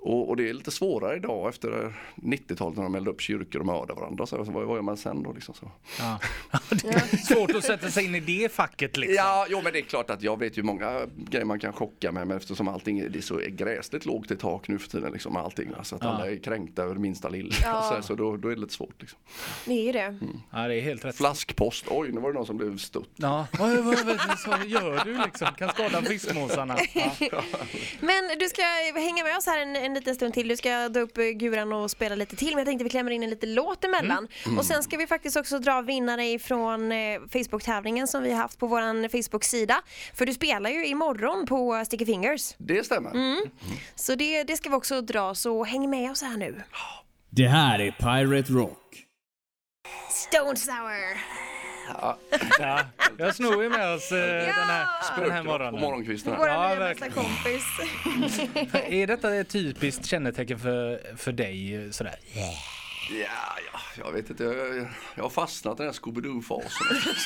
Och, 0.00 0.28
och 0.28 0.37
det 0.37 0.49
är 0.49 0.55
lite 0.55 0.70
svårare 0.70 1.16
idag 1.16 1.49
efter 1.49 1.94
90-talet 2.16 2.76
när 2.76 2.82
de 2.84 2.94
eldade 2.94 3.14
upp 3.14 3.20
kyrkor 3.20 3.61
och 3.61 3.66
mördade 3.66 4.00
varandra. 4.00 4.26
Så 4.26 4.37
vad, 4.37 4.46
vad 4.66 4.76
gör 4.76 4.82
man 4.82 4.96
sen 4.96 5.22
då 5.22 5.32
liksom? 5.32 5.54
Så. 5.54 5.70
Ja. 5.99 6.19
Det 6.70 6.88
är 6.88 7.16
svårt 7.34 7.50
att 7.54 7.64
sätta 7.64 7.90
sig 7.90 8.04
in 8.04 8.14
i 8.14 8.20
det 8.20 8.52
facket 8.52 8.96
liksom. 8.96 9.16
Ja, 9.16 9.46
jo 9.50 9.60
men 9.64 9.72
det 9.72 9.78
är 9.78 9.82
klart 9.82 10.10
att 10.10 10.22
jag 10.22 10.38
vet 10.38 10.58
ju 10.58 10.62
många 10.62 11.06
grejer 11.16 11.44
man 11.44 11.58
kan 11.60 11.72
chocka 11.72 12.12
med 12.12 12.26
men 12.26 12.36
eftersom 12.36 12.68
allting 12.68 12.98
är, 12.98 13.08
det 13.08 13.18
är 13.18 13.22
så 13.22 13.40
gräsligt 13.48 14.06
lågt 14.06 14.30
i 14.30 14.36
tak 14.36 14.68
nu 14.68 14.78
för 14.78 14.88
tiden 14.90 15.12
liksom 15.12 15.36
allting. 15.36 15.70
Så 15.82 15.96
att 15.96 16.02
Ja. 16.02 16.08
alla 16.08 16.30
är 16.30 16.36
kränkta 16.36 16.82
över 16.82 16.94
minsta 16.94 17.28
lilla. 17.28 17.54
Ja. 17.62 17.94
Så, 17.96 18.06
så 18.06 18.14
då, 18.14 18.36
då 18.36 18.48
är 18.48 18.54
det 18.54 18.60
lite 18.60 18.74
svårt 18.74 18.94
liksom. 19.00 19.18
Det 19.64 19.72
är 19.72 19.84
ju 19.84 19.92
det. 19.92 20.18
Ja, 20.52 20.68
det 20.68 20.74
är 20.74 20.80
helt 20.80 21.04
rätt. 21.04 21.16
Flaskpost, 21.16 21.84
oj 21.88 22.12
nu 22.12 22.20
var 22.20 22.28
det 22.32 22.38
någon 22.38 22.46
som 22.46 22.56
blev 22.56 22.78
stutt. 22.78 23.10
Ja, 23.16 23.46
vad, 23.58 23.70
vad, 23.76 23.84
vad 24.06 24.38
så 24.38 24.50
gör 24.66 25.04
du 25.04 25.18
liksom? 25.24 25.48
Kan 25.58 25.68
skada 25.68 26.02
fiskmåsarna. 26.02 26.78
Ja. 26.94 27.10
Men 28.00 28.38
du 28.38 28.48
ska 28.48 28.62
hänga 28.94 29.24
med 29.24 29.36
oss 29.36 29.46
här 29.46 29.58
en, 29.62 29.76
en 29.76 29.94
liten 29.94 30.14
stund 30.14 30.34
till. 30.34 30.48
Du 30.48 30.56
ska 30.56 30.88
dra 30.88 31.00
upp 31.00 31.14
guran 31.14 31.72
och 31.72 31.90
spela 31.90 32.14
lite 32.14 32.36
till. 32.36 32.48
Men 32.50 32.58
jag 32.58 32.66
tänkte 32.66 32.84
vi 32.84 32.90
klämmer 32.90 33.10
in 33.10 33.22
en 33.22 33.30
liten 33.30 33.54
låt 33.54 33.84
emellan. 33.84 34.28
Och 34.58 34.64
sen 34.64 34.82
ska 34.82 34.96
vi 34.96 35.06
faktiskt 35.06 35.36
också 35.36 35.58
dra 35.58 35.82
vinnare 35.82 36.24
ifrån 36.26 36.57
eh, 36.93 37.20
Facebook-tävlingen 37.32 38.06
som 38.08 38.22
vi 38.22 38.31
har 38.32 38.38
haft 38.43 38.58
på 38.58 38.66
vår 38.66 39.08
Facebook-sida. 39.08 39.82
För 40.14 40.26
du 40.26 40.34
spelar 40.34 40.70
ju 40.70 40.87
imorgon 40.87 41.46
på 41.46 41.82
Sticky 41.87 42.06
Fingers. 42.06 42.55
Det 42.58 42.84
stämmer. 42.84 43.10
Mm. 43.10 43.40
Så 43.94 44.14
det, 44.14 44.44
det 44.44 44.56
ska 44.56 44.70
vi 44.70 44.76
också 44.76 45.00
dra, 45.00 45.34
så 45.34 45.64
häng 45.64 45.90
med 45.90 46.10
oss 46.10 46.22
här 46.22 46.37
nu. 46.37 46.62
Det 47.31 47.46
här 47.49 47.78
är 47.78 47.90
Pirate 47.90 48.52
Rock. 48.52 49.05
Stone 50.10 50.56
Sour! 50.56 51.19
Ja, 52.00 52.16
jag 53.19 53.34
snor 53.34 53.62
ju 53.62 53.69
med 53.70 53.94
oss 53.94 54.12
eh, 54.12 54.19
den 54.19 54.50
här, 54.52 54.87
den 55.22 55.31
här 55.31 55.43
På 55.43 55.49
morgonen. 55.49 55.81
morgonkvisten 55.81 56.32
här. 56.32 56.38
Vår 56.38 56.49
Ja, 56.49 56.69
nya 56.69 56.78
bästa 56.88 57.04
verkligen. 57.04 57.28
kompis. 57.28 58.75
Är 58.88 59.06
detta 59.06 59.34
ett 59.34 59.49
typiskt 59.49 60.06
kännetecken 60.06 60.58
för, 60.58 61.16
för 61.16 61.32
dig? 61.32 61.84
eh, 61.84 61.90
Sådär? 61.90 62.14
Ja, 63.10 63.58
ja, 63.72 63.81
jag 64.05 64.12
vet 64.12 64.31
inte. 64.31 64.44
Jag, 64.44 64.87
jag 65.14 65.22
har 65.22 65.31
fastnat 65.31 65.75
i 65.75 65.82
den 65.82 65.87
här 65.87 65.93
Scooby-Doo-fasen. 66.00 67.16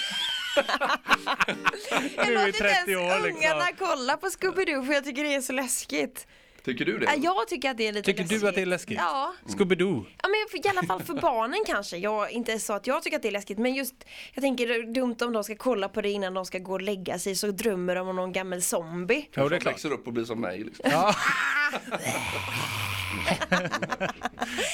Jag 2.17 2.33
låter 2.33 2.47
inte 2.47 2.59
30 2.59 2.91
ens 2.91 3.13
år, 3.13 3.27
liksom. 3.27 3.37
ungarna 3.37 3.67
kolla 3.79 4.17
på 4.17 4.27
Scooby-Doo 4.27 4.87
för 4.87 4.93
jag 4.93 5.05
tycker 5.05 5.25
det 5.25 5.35
är 5.35 5.41
så 5.41 5.53
läskigt. 5.53 6.27
Tycker 6.65 6.85
du 6.85 6.99
det? 6.99 7.05
Ja, 7.07 7.13
jag 7.17 7.49
tycker 7.49 7.71
att 7.71 7.77
det 7.77 7.89
är 7.89 7.93
lite 7.93 8.07
Tycker 8.07 8.23
läskigt. 8.23 8.41
du 8.41 8.49
att 8.49 8.55
det 8.55 8.61
är 8.63 8.67
läskigt? 8.67 8.99
Ja. 8.99 9.35
Scooby-Doo? 9.47 10.05
Ja 10.23 10.29
men 10.29 10.37
för, 10.51 10.67
i 10.67 10.71
alla 10.71 10.83
fall 10.83 11.03
för 11.03 11.15
barnen 11.15 11.65
kanske. 11.67 11.97
Jag, 11.97 12.31
inte 12.31 12.59
så 12.59 12.73
att 12.73 12.87
jag 12.87 13.03
tycker 13.03 13.17
att 13.17 13.23
det 13.23 13.29
är 13.29 13.33
läskigt 13.33 13.59
men 13.59 13.75
just 13.75 13.95
Jag 14.35 14.43
tänker 14.43 14.69
det 14.69 14.75
är 14.75 14.95
dumt 14.95 15.17
om 15.21 15.33
de 15.33 15.45
ska 15.45 15.57
kolla 15.57 15.89
på 15.89 16.01
det 16.03 16.09
innan 16.11 16.35
de 16.35 16.47
ska 16.47 16.59
gå 16.59 16.73
och 16.73 16.83
lägga 16.83 17.19
sig 17.19 17.35
så 17.37 17.47
drömmer 17.47 17.95
de 17.95 18.09
om 18.09 18.17
någon 18.17 18.33
gammal 18.33 18.63
zombie. 18.63 19.29
Jo, 19.37 19.49
det 19.49 19.57
är 19.57 19.61
klart. 19.61 19.73
växer 19.75 19.93
upp 19.93 20.07
och 20.07 20.13
blir 20.13 20.25
som 20.25 20.41
mig. 20.41 20.65
Liksom. 20.65 20.91
Ja. 20.91 21.15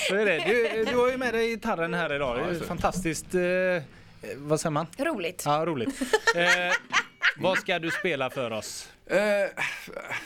Så 0.08 0.14
är 0.14 0.24
det. 0.26 0.38
Du, 0.46 0.84
du 0.84 0.96
har 0.96 1.10
ju 1.10 1.16
med 1.16 1.34
dig 1.34 1.48
gitarren 1.50 1.94
här 1.94 2.14
idag. 2.14 2.36
Det 2.38 2.42
är 2.44 2.52
ju 2.54 2.60
fantastiskt. 2.60 3.34
Eh, 3.34 3.40
vad 4.36 4.60
säger 4.60 4.70
man? 4.70 4.86
Roligt. 4.98 5.42
Ja, 5.46 5.66
roligt. 5.66 6.00
Eh, 6.36 6.72
vad 7.40 7.58
ska 7.58 7.78
du 7.78 7.90
spela 7.90 8.30
för 8.30 8.50
oss? 8.50 8.88
Eh, 9.06 9.18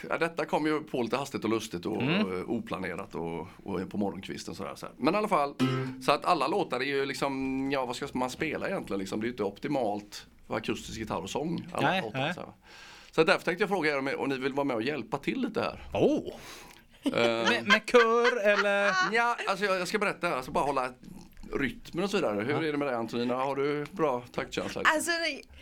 ja, 0.09 0.19
detta 0.21 0.45
kom 0.45 0.67
ju 0.67 0.81
på 0.83 1.03
lite 1.03 1.17
hastigt 1.17 1.45
och 1.45 1.51
lustigt 1.51 1.87
och 1.87 2.03
Mm. 2.03 2.45
oplanerat 2.49 3.15
och, 3.15 3.41
och 3.65 3.91
på 3.91 3.97
morgonkvisten 3.99 4.55
sådär. 4.55 4.73
Så 4.77 4.87
här. 4.87 4.95
Men 4.99 5.15
i 5.15 5.17
alla 5.17 5.29
fall, 5.29 5.55
så 6.07 6.13
att 6.13 6.25
alla 6.25 6.47
låtar 6.47 6.81
är 6.81 6.85
ju 6.85 7.07
liksom, 7.07 7.71
ja 7.73 7.87
vad 7.87 7.97
ska 7.97 8.07
man 8.13 8.31
spela 8.31 8.69
egentligen 8.69 8.99
liksom? 9.01 9.21
Det 9.21 9.25
är 9.25 9.27
ju 9.27 9.33
inte 9.33 9.43
optimalt 9.45 10.27
för 10.47 10.57
akustisk 10.57 10.99
gitarr 10.99 11.21
och 11.23 11.31
sång. 11.31 11.67
Alla 11.73 11.89
Nej, 11.91 12.03
låtar, 12.03 12.19
nej. 12.19 12.35
Så 13.11 13.25
därför 13.25 13.45
tänkte 13.45 13.63
jag 13.63 13.69
fråga 13.69 13.91
er 13.93 13.99
om, 13.99 14.11
om 14.19 14.29
ni 14.29 14.39
vill 14.39 14.53
vara 14.53 14.65
med 14.65 14.77
och 14.77 14.83
hjälpa 14.83 15.19
till 15.19 15.41
lite 15.41 15.61
här. 15.61 15.81
Oh. 15.93 16.33
Eh, 17.05 17.13
Med, 17.13 17.67
med 17.67 17.81
kör 17.87 18.37
eller? 18.49 18.93
ja, 19.13 19.37
alltså 19.49 19.65
jag, 19.65 19.81
jag 19.81 19.89
ska 19.89 19.99
berätta, 19.99 20.35
alltså 20.37 20.51
bara 20.51 20.65
hålla 20.65 20.89
rytmen 21.53 22.05
och 22.05 22.11
så 22.11 22.17
vidare. 22.17 22.41
Hur 22.45 22.65
är 22.65 22.73
det 22.73 22.79
med 22.79 22.89
dig 22.89 22.95
Antonina? 22.97 23.35
Har 23.35 23.57
du 23.57 23.85
bra 23.91 24.23
taktkänsla? 24.35 24.83
Alltså, 24.85 25.11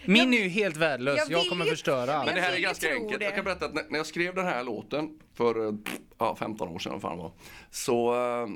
Min 0.04 0.35
är 0.35 0.38
ju 0.38 0.49
helt 0.49 0.76
värdelös. 0.76 1.16
Jag 1.28 1.30
Jag, 1.40 1.49
kommer 1.49 1.64
ju- 1.64 1.70
förstöra 1.70 2.14
allt. 2.14 2.26
Men 2.26 2.35
det 2.35 2.40
här 2.40 2.52
är 2.52 2.59
ganska 2.61 2.92
enkelt. 2.94 3.18
det. 3.18 3.25
Jag 3.25 3.35
kan 3.35 3.44
berätta 3.44 3.64
att 3.64 3.75
när 3.75 3.85
när 3.90 3.97
jag 3.99 4.06
skrev 4.06 4.35
den 4.35 4.44
här 4.47 4.64
låten 4.64 5.09
för 5.35 5.66
eh, 5.68 5.75
ja, 6.18 6.37
15 6.37 6.68
år 6.68 6.78
sedan, 6.78 7.00
fan 7.00 7.18
var, 7.18 7.32
så, 7.70 8.14
eh, 8.14 8.49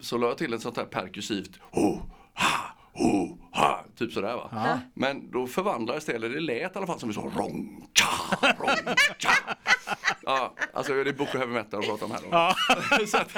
så 0.00 0.18
la 0.18 0.26
jag 0.28 0.38
till 0.38 0.52
ett 0.54 0.62
sånt 0.62 0.76
här 0.76 0.84
perkussivt 0.84 1.50
ho, 1.70 1.98
ha, 2.34 2.76
ho, 2.92 3.38
ha, 3.52 3.84
typ 3.98 4.12
sådär 4.12 4.34
va. 4.34 4.80
Men 4.94 5.30
då 5.30 5.46
förvandlades 5.46 6.04
det, 6.04 6.12
eller 6.12 6.28
det 6.28 6.40
lät 6.40 6.74
i 6.74 6.78
alla 6.78 6.86
fall 6.86 7.00
som 7.00 7.12
ronka, 7.12 7.38
ronka. 7.38 8.06
Ja, 10.80 10.82
alltså 10.82 11.04
det 11.04 11.10
är 11.10 11.14
Book 11.14 11.28
of 11.28 11.34
Heavy 11.34 11.52
Metal 11.52 11.80
att 11.80 11.86
prata 11.86 12.04
om 12.04 12.10
här 12.10 12.20
då. 13.00 13.06
så 13.06 13.16
att, 13.16 13.36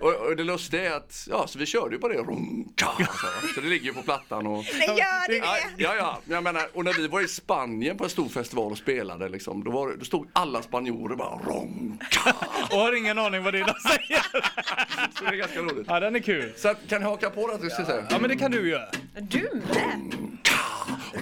och, 0.00 0.14
och 0.14 0.36
det 0.36 0.44
lustiga 0.44 0.92
är 0.92 0.96
att, 0.96 1.26
ja, 1.30 1.46
så 1.46 1.58
vi 1.58 1.66
körde 1.66 1.94
ju 1.94 2.00
på 2.00 2.08
det 2.08 2.14
ronka. 2.14 2.86
Så, 2.98 3.54
så 3.54 3.60
det 3.60 3.68
ligger 3.68 3.84
ju 3.84 3.92
på 3.94 4.02
plattan 4.02 4.46
och 4.46 4.64
nej 4.78 4.88
gör 4.88 5.28
det 5.28 5.36
Ja, 5.36 5.56
ja, 5.76 5.94
ja, 5.96 6.18
men 6.24 6.34
jag 6.34 6.44
menar, 6.44 6.68
och 6.74 6.84
när 6.84 6.92
vi 6.92 7.08
var 7.08 7.20
i 7.20 7.28
Spanien 7.28 7.98
på 7.98 8.04
en 8.04 8.10
stor 8.10 8.28
festival 8.28 8.72
och 8.72 8.78
spelade 8.78 9.28
liksom, 9.28 9.64
då, 9.64 9.70
var, 9.70 9.96
då 9.98 10.04
stod 10.04 10.28
alla 10.32 10.62
spanjorer 10.62 11.16
bara 11.16 11.38
ronka. 11.38 12.34
Och 12.70 12.78
har 12.78 12.98
ingen 12.98 13.18
aning 13.18 13.42
vad 13.42 13.54
det 13.54 13.58
är 13.58 13.64
de 13.66 13.88
säger. 13.88 14.22
Så 15.18 15.24
det 15.24 15.30
är 15.30 15.36
ganska 15.36 15.60
roligt. 15.60 15.86
Ja, 15.88 16.00
den 16.00 16.14
är 16.16 16.20
kul. 16.20 16.52
Så 16.56 16.68
att, 16.68 16.88
kan 16.88 17.00
ni 17.00 17.06
haka 17.06 17.30
på 17.30 17.46
det 17.46 17.54
att 17.54 17.72
ska 17.72 17.84
säga? 17.84 18.06
Ja, 18.10 18.18
men 18.18 18.30
det 18.30 18.36
kan 18.36 18.50
du 18.50 18.70
göra. 18.70 18.88
Du 19.20 19.62
med? 19.68 20.14
Ronka, 20.14 20.58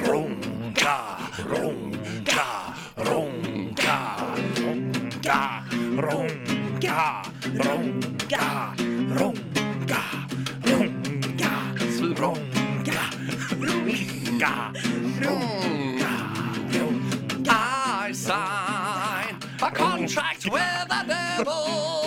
ronka, 0.07 0.97
ronka, 1.49 2.00
ronka, 5.31 5.63
ronka, 5.97 7.23
ronka, 7.55 8.43
ronka, 9.19 10.03
ronka, 10.67 11.53
Svinbra. 11.95 12.31
ronka, 13.61 14.55
ronka, 15.23 16.13
ronka, 16.75 17.59
I 18.03 18.13
signed 18.13 19.45
a 19.63 19.71
contract 19.71 20.51
with 20.51 20.89
the 20.89 21.05
devil. 21.07 22.00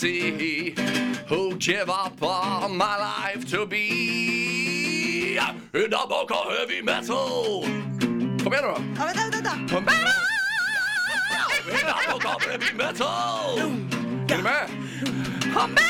Who 0.00 1.56
give 1.56 1.90
up 1.90 2.22
all 2.22 2.68
my 2.68 2.96
life 2.98 3.44
to 3.50 3.66
be 3.66 5.36
in 5.36 5.90
the 5.90 6.06
book 6.08 6.30
of 6.30 6.52
heavy 6.56 6.82
metal? 6.82 7.62
Kom 8.44 8.52
igen! 8.52 8.76
In 11.66 11.84
the 11.84 11.94
book 12.06 12.24
of 12.24 12.40
heavy 12.44 12.72
metal! 12.76 13.58
Är 14.28 14.42
ni. 15.68 15.82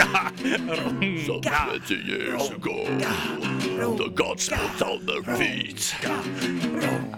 Some 0.00 1.42
20 1.42 1.94
years 1.94 2.50
ago 2.50 2.86
The 3.96 4.08
gods 4.14 4.48
put 4.48 4.82
on 4.82 5.06
their 5.06 5.36
feet 5.36 5.94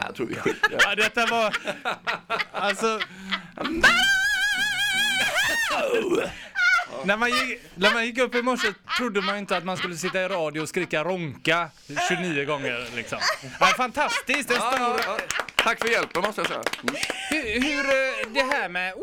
Jag 0.07 0.15
tror 0.15 0.27
vi 0.27 0.35
skiter 0.35 0.79
Ja, 0.81 0.95
detta 0.95 1.27
var... 1.27 1.57
Alltså... 2.53 3.01
När 7.05 7.17
man, 7.17 7.31
gick, 7.31 7.61
när 7.75 7.95
man 7.95 8.07
gick 8.07 8.19
upp 8.19 8.35
i 8.35 8.43
morse 8.43 8.69
trodde 8.99 9.21
man 9.21 9.39
inte 9.39 9.57
att 9.57 9.65
man 9.65 9.77
skulle 9.77 9.97
sitta 9.97 10.23
i 10.23 10.29
radio 10.29 10.61
och 10.61 10.69
skrika 10.69 11.05
ronka 11.05 11.69
29 12.09 12.45
gånger 12.45 12.87
liksom. 12.97 13.19
Ja, 13.61 13.67
fantastiskt! 13.67 14.51
En 14.51 14.57
stor... 14.57 14.79
ja, 14.79 14.99
ja. 15.07 15.19
Tack 15.57 15.79
för 15.79 15.89
hjälpen 15.89 16.23
måste 16.23 16.41
jag 16.41 16.49
säga. 16.49 16.63
Mm. 16.83 16.95
Hur, 17.31 17.61
hur 17.61 17.85
eh, 17.85 18.33
det 18.35 18.55
här 18.55 18.69
med... 18.69 18.95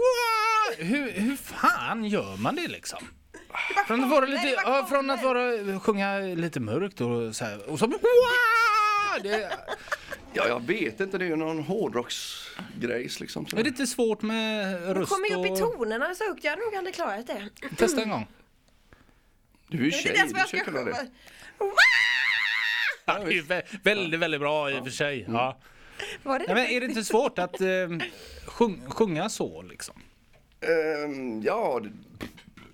Hur, 0.78 1.12
hur 1.12 1.36
fan 1.36 2.06
gör 2.06 2.38
man 2.38 2.56
det 2.56 2.68
liksom? 2.68 3.00
Från 3.88 4.04
att 4.04 4.10
vara 4.10 4.26
lite, 4.26 4.48
ja, 4.48 4.86
från 4.90 5.10
att 5.10 5.24
vara, 5.24 5.80
sjunga 5.80 6.20
lite 6.20 6.60
mörkt 6.60 7.02
och 7.02 7.36
så 7.36 7.46
här, 7.46 7.70
och 7.70 7.80
så... 7.80 7.88
Det, 9.24 9.52
Ja, 10.34 10.48
jag 10.48 10.68
vet 10.68 11.00
inte, 11.00 11.18
det 11.18 11.26
är 11.26 11.30
ju 11.30 11.36
någon 11.36 11.60
hårdrocksgrejs 11.64 13.20
liksom. 13.20 13.46
är 13.56 13.64
det 13.64 13.70
inte 13.70 13.88
svårt 13.88 14.22
med 14.22 14.84
röst 14.98 15.12
Kommer 15.12 15.30
ju 15.30 15.36
upp 15.36 15.60
i 15.60 15.64
och... 15.64 15.78
tonerna 15.78 16.16
så 16.16 16.24
högt, 16.24 16.44
jag 16.44 16.52
hade 16.52 16.62
nog 16.66 16.76
aldrig 16.76 16.96
klarat 16.96 17.28
det. 17.28 17.50
Testa 17.76 18.02
en 18.02 18.10
gång. 18.10 18.28
Du 19.68 19.78
är 19.80 19.84
ju 19.84 19.92
tjej, 19.92 20.02
inte 20.02 20.20
ens 20.20 20.34
vad 20.34 20.42
du 20.42 20.58
jag 20.58 20.64
ska 20.66 20.72
kunna 20.72 20.84
det. 20.84 21.08
Ja, 23.06 23.20
det 23.20 23.38
är 23.38 23.42
vä- 23.42 23.80
väldigt, 23.84 24.20
väldigt 24.20 24.40
bra 24.42 24.72
i 24.72 24.80
och 24.80 24.84
för 24.84 24.92
sig. 24.92 25.26
Ja. 25.28 25.60
Var 26.24 26.40
det 26.40 26.46
Nej, 26.48 26.56
men 26.56 26.66
är 26.66 26.80
det 26.80 26.86
inte 26.86 27.04
svårt 27.04 27.40
att 27.40 27.62
eh, 27.62 27.68
sjung, 28.46 28.90
sjunga 28.90 29.30
så 29.30 29.62
liksom? 29.62 30.02
Ehm, 30.62 31.42
ja, 31.42 31.82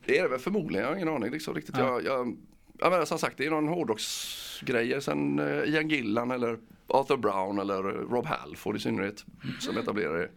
det, 0.06 0.18
är 0.18 0.24
det 0.24 0.30
väl 0.30 0.40
förmodligen. 0.40 0.84
Jag 0.84 0.92
har 0.92 0.96
ingen 0.96 1.10
aning 1.10 1.32
liksom, 1.32 1.54
riktigt. 1.54 1.78
Ja. 1.78 1.84
Jag, 1.84 2.06
jag, 2.06 2.38
jag 2.80 2.92
menar, 2.92 3.06
som 3.06 3.20
sagt, 3.20 3.38
det 3.38 3.46
är 3.46 3.50
någon 3.50 3.68
hårdrocksgrejer. 3.68 5.00
Sen 5.00 5.40
uh, 5.40 5.70
Ian 5.70 5.90
Gillan 5.90 6.32
eller 6.32 6.58
Arthur 6.88 7.18
Brown 7.18 7.60
eller 7.60 7.90
eh, 7.90 8.10
Rob 8.12 8.26
Halford 8.26 8.76
i 8.76 8.80
synnerhet 8.80 9.26
som 9.60 9.78
etablerar 9.78 10.18
det. 10.18 10.30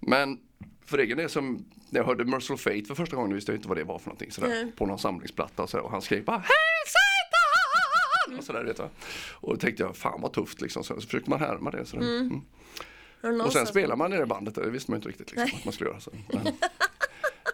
Men 0.00 0.38
för 0.84 0.98
egen 0.98 1.18
del 1.18 1.28
som 1.28 1.64
när 1.90 2.00
jag 2.00 2.06
hörde 2.06 2.24
Merciful 2.24 2.58
Fate 2.58 2.84
för 2.84 2.94
första 2.94 3.16
gången 3.16 3.34
visste 3.34 3.52
jag 3.52 3.58
inte 3.58 3.68
vad 3.68 3.76
det 3.76 3.84
var 3.84 3.98
för 3.98 4.06
någonting 4.06 4.30
sådär, 4.30 4.48
Nej. 4.48 4.72
på 4.76 4.86
någon 4.86 4.98
samlingsplatta 4.98 5.62
och, 5.62 5.70
sådär, 5.70 5.84
och 5.84 5.90
han 5.90 6.02
skrek 6.02 6.24
bara 6.24 6.38
Hej 6.38 6.46
Satan! 6.86 8.38
Och 8.38 8.44
sådär 8.44 8.64
vet 8.64 8.78
jag. 8.78 8.88
Och 9.32 9.54
då 9.54 9.60
tänkte 9.60 9.82
jag 9.82 9.96
fan 9.96 10.20
vad 10.20 10.32
tufft 10.32 10.60
liksom. 10.60 10.84
Så, 10.84 10.94
så 10.94 11.00
försökte 11.00 11.30
man 11.30 11.40
härma 11.40 11.70
det. 11.70 11.86
Sådär. 11.86 12.06
Mm. 12.06 13.40
Och 13.40 13.52
sen 13.52 13.66
spelar 13.66 13.96
man 13.96 14.12
i 14.12 14.16
det 14.16 14.26
bandet, 14.26 14.54
det 14.54 14.70
visste 14.70 14.90
man 14.90 14.98
inte 14.98 15.08
riktigt 15.08 15.30
liksom, 15.30 15.58
att 15.58 15.64
man 15.64 15.72
skulle 15.72 15.90
göra. 15.90 16.00
Så. 16.00 16.10
Men, 16.32 16.52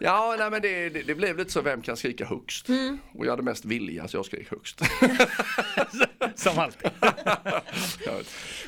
ja, 0.00 0.34
nej, 0.38 0.50
men 0.50 0.62
det, 0.62 0.88
det, 0.88 1.02
det 1.02 1.14
blev 1.14 1.36
lite 1.36 1.52
så, 1.52 1.60
vem 1.60 1.82
kan 1.82 1.96
skrika 1.96 2.24
högst? 2.24 2.68
Mm. 2.68 2.98
Och 3.14 3.26
jag 3.26 3.30
hade 3.30 3.42
mest 3.42 3.64
vilja 3.64 4.08
så 4.08 4.16
jag 4.16 4.24
skrek 4.24 4.50
högst. 4.50 4.80
Som 6.34 6.58
alltid. 6.58 6.90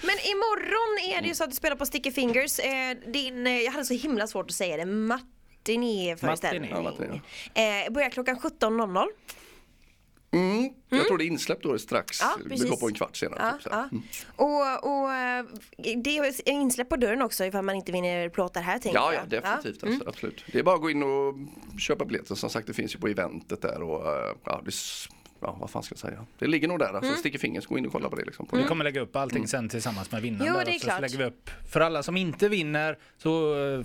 Men 0.02 0.16
imorgon 0.24 1.16
är 1.16 1.22
det 1.22 1.28
ju 1.28 1.34
så 1.34 1.44
att 1.44 1.50
du 1.50 1.56
spelar 1.56 1.76
på 1.76 1.86
Sticky 1.86 2.12
Fingers. 2.12 2.58
Eh, 2.58 2.96
din, 3.12 3.46
eh, 3.46 3.58
jag 3.58 3.72
hade 3.72 3.84
så 3.84 3.94
himla 3.94 4.26
svårt 4.26 4.46
att 4.50 4.56
säga 4.56 4.76
det. 4.76 4.86
Matinéföreställning. 4.86 6.70
Ja, 6.70 6.82
matiné. 6.82 7.20
Eh, 7.54 7.92
börjar 7.92 8.10
klockan 8.10 8.38
17.00. 8.38 9.06
Mm, 10.32 10.70
jag 10.88 11.06
tror 11.06 11.18
det 11.18 11.24
är 11.24 11.26
insläppt 11.26 11.62
då 11.62 11.78
strax, 11.78 12.20
Ja, 12.20 12.36
det 12.42 12.48
precis. 12.48 12.70
går 12.70 12.76
på 12.76 12.86
en 12.88 12.94
kvart 12.94 13.16
senare. 13.16 13.40
Ja, 13.42 13.52
typ, 13.62 13.72
ja. 13.72 13.88
Och, 14.36 14.84
och 15.02 15.12
eh, 15.12 15.44
det 16.02 16.18
är 16.18 16.48
insläpp 16.50 16.88
på 16.88 16.96
dörren 16.96 17.22
också 17.22 17.44
ifall 17.44 17.64
man 17.64 17.74
inte 17.74 17.92
vinner 17.92 18.28
plåtar 18.28 18.62
här 18.62 18.78
tänker 18.78 18.98
Ja, 18.98 19.12
jag. 19.14 19.22
ja, 19.22 19.40
definitivt. 19.40 19.82
Mm. 19.82 19.94
Alltså, 19.94 20.08
absolut. 20.08 20.44
Det 20.52 20.58
är 20.58 20.62
bara 20.62 20.74
att 20.74 20.80
gå 20.82 20.90
in 20.90 21.02
och 21.02 21.34
köpa 21.80 22.04
biljetter. 22.04 22.34
Som 22.34 22.50
sagt, 22.50 22.66
det 22.66 22.74
finns 22.74 22.94
ju 22.94 22.98
på 22.98 23.08
eventet 23.08 23.62
där 23.62 23.82
och 23.82 24.06
eh, 24.06 24.34
ja, 24.44 24.60
det, 24.64 24.72
ja, 25.40 25.56
vad 25.60 25.70
fan 25.70 25.82
ska 25.82 25.92
jag 25.92 25.98
säga? 25.98 26.26
Det 26.38 26.46
ligger 26.46 26.68
nog 26.68 26.78
där. 26.78 26.86
Alltså, 26.86 27.04
Mm. 27.10 27.16
Sticker 27.18 27.38
fingers, 27.38 27.66
gå 27.66 27.78
in 27.78 27.86
och 27.86 27.92
kolla 27.92 28.08
på 28.08 28.16
det. 28.16 28.24
Liksom, 28.24 28.46
på 28.46 28.56
Vi 28.56 28.62
det. 28.62 28.68
kommer 28.68 28.84
lägga 28.84 29.00
upp 29.00 29.16
allting 29.16 29.48
sen 29.48 29.68
tillsammans 29.68 30.10
med 30.12 30.22
vinnaren. 30.22 30.46
Jo, 30.52 30.58
där 30.58 30.64
det 30.64 30.74
är 30.74 30.78
klart. 30.78 30.94
Så 30.96 31.00
lägger 31.02 31.18
vi 31.18 31.24
upp. 31.24 31.50
För 31.72 31.80
alla 31.80 32.02
som 32.02 32.16
inte 32.16 32.48
vinner 32.48 32.98
så 33.18 33.54
eh, 33.74 33.84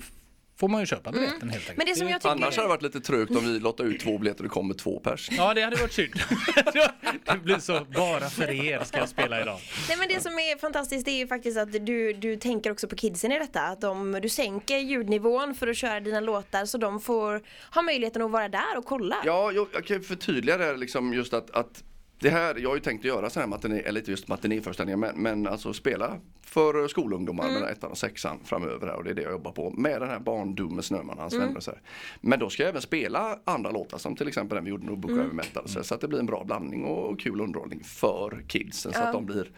får 0.57 0.67
man 0.67 0.79
ju 0.79 0.85
köpa 0.85 1.11
biljetten 1.11 1.49
helt 1.49 1.69
enkelt. 1.69 1.69
Mm. 1.69 1.77
Men 1.77 1.85
det 1.87 1.95
som 1.95 2.09
jag 2.09 2.21
tycker... 2.21 2.31
Annars 2.31 2.55
hade 2.55 2.67
det 2.67 2.69
varit 2.69 2.81
lite 2.81 3.01
trögt 3.01 3.35
om 3.35 3.53
vi 3.53 3.59
lottar 3.59 3.83
ut 3.83 3.99
två 3.99 4.17
biljetter 4.17 4.39
och 4.39 4.49
det 4.49 4.53
kommer 4.53 4.73
två 4.73 4.99
pers. 4.99 5.29
Ja, 5.31 5.53
det 5.53 5.61
hade 5.61 5.75
varit 5.75 5.93
synd. 5.93 6.13
det 7.25 7.37
blir 7.43 7.59
så, 7.59 7.85
bara 7.95 8.29
för 8.29 8.51
er 8.51 8.83
ska 8.83 8.97
jag 8.97 9.09
spela 9.09 9.41
idag. 9.41 9.59
Nej 9.87 9.97
men 9.97 10.07
det 10.07 10.21
som 10.21 10.31
är 10.31 10.57
fantastiskt 10.57 11.05
det 11.05 11.11
är 11.11 11.17
ju 11.17 11.27
faktiskt 11.27 11.57
att 11.57 11.85
du, 11.85 12.13
du 12.13 12.35
tänker 12.35 12.71
också 12.71 12.87
på 12.87 12.95
kidsen 12.95 13.31
i 13.31 13.39
detta. 13.39 13.61
Att 13.61 13.81
de, 13.81 14.19
du 14.21 14.29
sänker 14.29 14.77
ljudnivån 14.77 15.55
för 15.55 15.67
att 15.67 15.77
köra 15.77 15.99
dina 15.99 16.19
låtar 16.19 16.65
så 16.65 16.77
de 16.77 16.99
får 16.99 17.41
ha 17.75 17.81
möjligheten 17.81 18.21
att 18.21 18.31
vara 18.31 18.49
där 18.49 18.77
och 18.77 18.85
kolla. 18.85 19.15
Ja, 19.25 19.51
jag, 19.51 19.67
jag 19.73 19.85
kan 19.85 20.01
förtydliga 20.01 20.57
det 20.57 20.65
här 20.65 20.77
liksom 20.77 21.13
just 21.13 21.33
att, 21.33 21.51
att 21.51 21.83
det 22.19 22.29
här, 22.29 22.55
jag 22.55 22.69
har 22.69 22.75
ju 22.75 22.81
tänkt 22.81 23.01
att 23.01 23.05
göra 23.05 23.29
så 23.29 23.39
här 23.39 23.47
matiné, 23.47 23.79
eller 23.79 23.99
inte 23.99 24.11
just 24.11 24.27
matinéföreställningar 24.27 24.97
men, 24.97 25.15
men 25.15 25.47
alltså 25.47 25.73
spela 25.73 26.17
för 26.41 26.87
skolungdomar 26.87 27.43
Mm. 27.43 27.53
mellan 27.53 27.69
ettan 27.69 27.91
och 27.91 27.97
sexan 27.97 28.39
framöver 28.43 28.87
här, 28.87 28.95
och 28.95 29.03
det 29.03 29.09
är 29.09 29.13
det 29.13 29.21
jag 29.21 29.31
jobbar 29.31 29.51
på 29.51 29.71
med 29.71 30.01
den 30.01 30.09
här 30.09 30.19
barndomen 30.19 30.83
Snöman 30.83 31.17
hans 31.19 31.33
Mm. 31.33 31.45
vänner 31.45 31.57
och 31.57 31.63
så 31.63 31.71
här. 31.71 31.81
Men 32.21 32.39
då 32.39 32.49
ska 32.49 32.63
jag 32.63 32.69
även 32.69 32.81
spela 32.81 33.39
andra 33.43 33.71
låtar 33.71 33.97
som 33.97 34.15
till 34.15 34.27
exempel 34.27 34.55
den 34.55 34.63
vi 34.63 34.69
gjorde 34.69 34.85
med 34.85 34.97
Book 34.97 35.11
Mm. 35.11 35.23
Over 35.25 35.33
Metal 35.33 35.67
så, 35.67 35.83
så 35.83 35.95
att 35.95 36.01
det 36.01 36.07
blir 36.07 36.19
en 36.19 36.25
bra 36.25 36.43
blandning 36.43 36.83
och 36.85 37.19
kul 37.19 37.41
underhållning 37.41 37.83
för 37.83 38.43
kidsen 38.47 38.93
så 38.93 38.99
Ja. 38.99 39.03
att 39.05 39.13
de 39.13 39.25
blir 39.25 39.51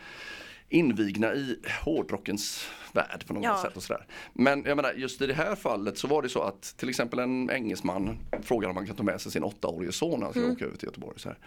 invigna 0.69 1.33
i 1.33 1.59
hårdrockens 1.83 2.67
värld 2.93 3.27
på 3.27 3.33
något 3.33 3.43
Ja. 3.43 3.57
sätt 3.61 3.77
och 3.77 3.83
sådär. 3.83 4.05
Men 4.33 4.63
jag 4.65 4.75
menar 4.75 4.93
just 4.93 5.21
i 5.21 5.27
det 5.27 5.33
här 5.33 5.55
fallet 5.55 5.97
så 5.97 6.07
var 6.07 6.21
det 6.21 6.29
så 6.29 6.41
att 6.41 6.61
till 6.77 6.89
exempel 6.89 7.19
en 7.19 7.49
engelsman 7.51 8.17
frågade 8.41 8.69
om 8.69 8.75
man 8.75 8.87
kan 8.87 8.95
ta 8.95 9.03
med 9.03 9.21
sig 9.21 9.31
sin 9.31 9.43
åttaårige 9.43 9.91
son 9.91 10.19
när 10.19 10.25
han 10.25 10.33
skulle 10.33 10.51
åka 10.51 10.65
över 10.65 10.77
till 10.77 10.87
Göteborg. 10.87 11.19
Så 11.19 11.29
här. 11.29 11.37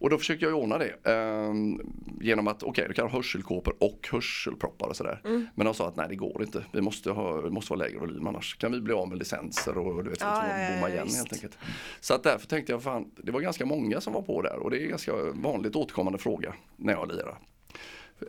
Och 0.00 0.10
då 0.10 0.18
försökte 0.18 0.44
jag 0.44 0.54
ordna 0.54 0.78
det 0.78 1.10
ehm, 1.12 1.80
genom 2.20 2.48
att 2.48 2.62
okej, 2.62 2.84
du 2.88 2.94
kan 2.94 3.04
ha 3.08 3.12
hörselkåpor 3.16 3.76
och 3.80 4.08
hörselproppar 4.12 4.88
och 4.88 4.96
sådär. 4.96 5.20
Men 5.54 5.64
de 5.64 5.74
sa 5.74 5.88
att 5.88 5.96
nej 5.96 6.06
det 6.08 6.16
går 6.16 6.42
inte, 6.42 6.64
vi 6.72 6.80
måste, 6.80 7.10
ha, 7.10 7.40
det 7.42 7.50
måste 7.50 7.72
vara 7.72 7.78
lägre 7.86 7.98
volym 7.98 8.26
annars 8.26 8.54
kan 8.56 8.72
vi 8.72 8.80
bli 8.80 8.92
av 8.94 9.08
med 9.08 9.18
licenser 9.18 9.78
och 9.78 10.04
du 10.04 10.10
vet, 10.10 10.20
Ja, 10.20 10.46
ja, 10.48 10.58
ja, 10.62 10.74
bomma 10.74 10.88
igen 10.90 11.04
visst. 11.04 11.16
helt 11.16 11.32
enkelt. 11.32 11.58
Så 12.00 12.14
att 12.14 12.22
därför 12.22 12.46
tänkte 12.46 12.72
jag 12.72 12.82
fan, 12.82 13.10
det 13.16 13.32
var 13.32 13.40
ganska 13.40 13.66
många 13.66 14.00
som 14.00 14.12
var 14.12 14.22
på 14.22 14.42
där 14.42 14.56
och 14.58 14.70
det 14.70 14.78
är 14.78 14.82
en 14.82 14.88
ganska 14.88 15.12
vanligt 15.32 15.76
återkommande 15.76 16.18
fråga 16.18 16.54
när 16.76 16.92
jag 16.92 17.08
lirar. 17.12 17.38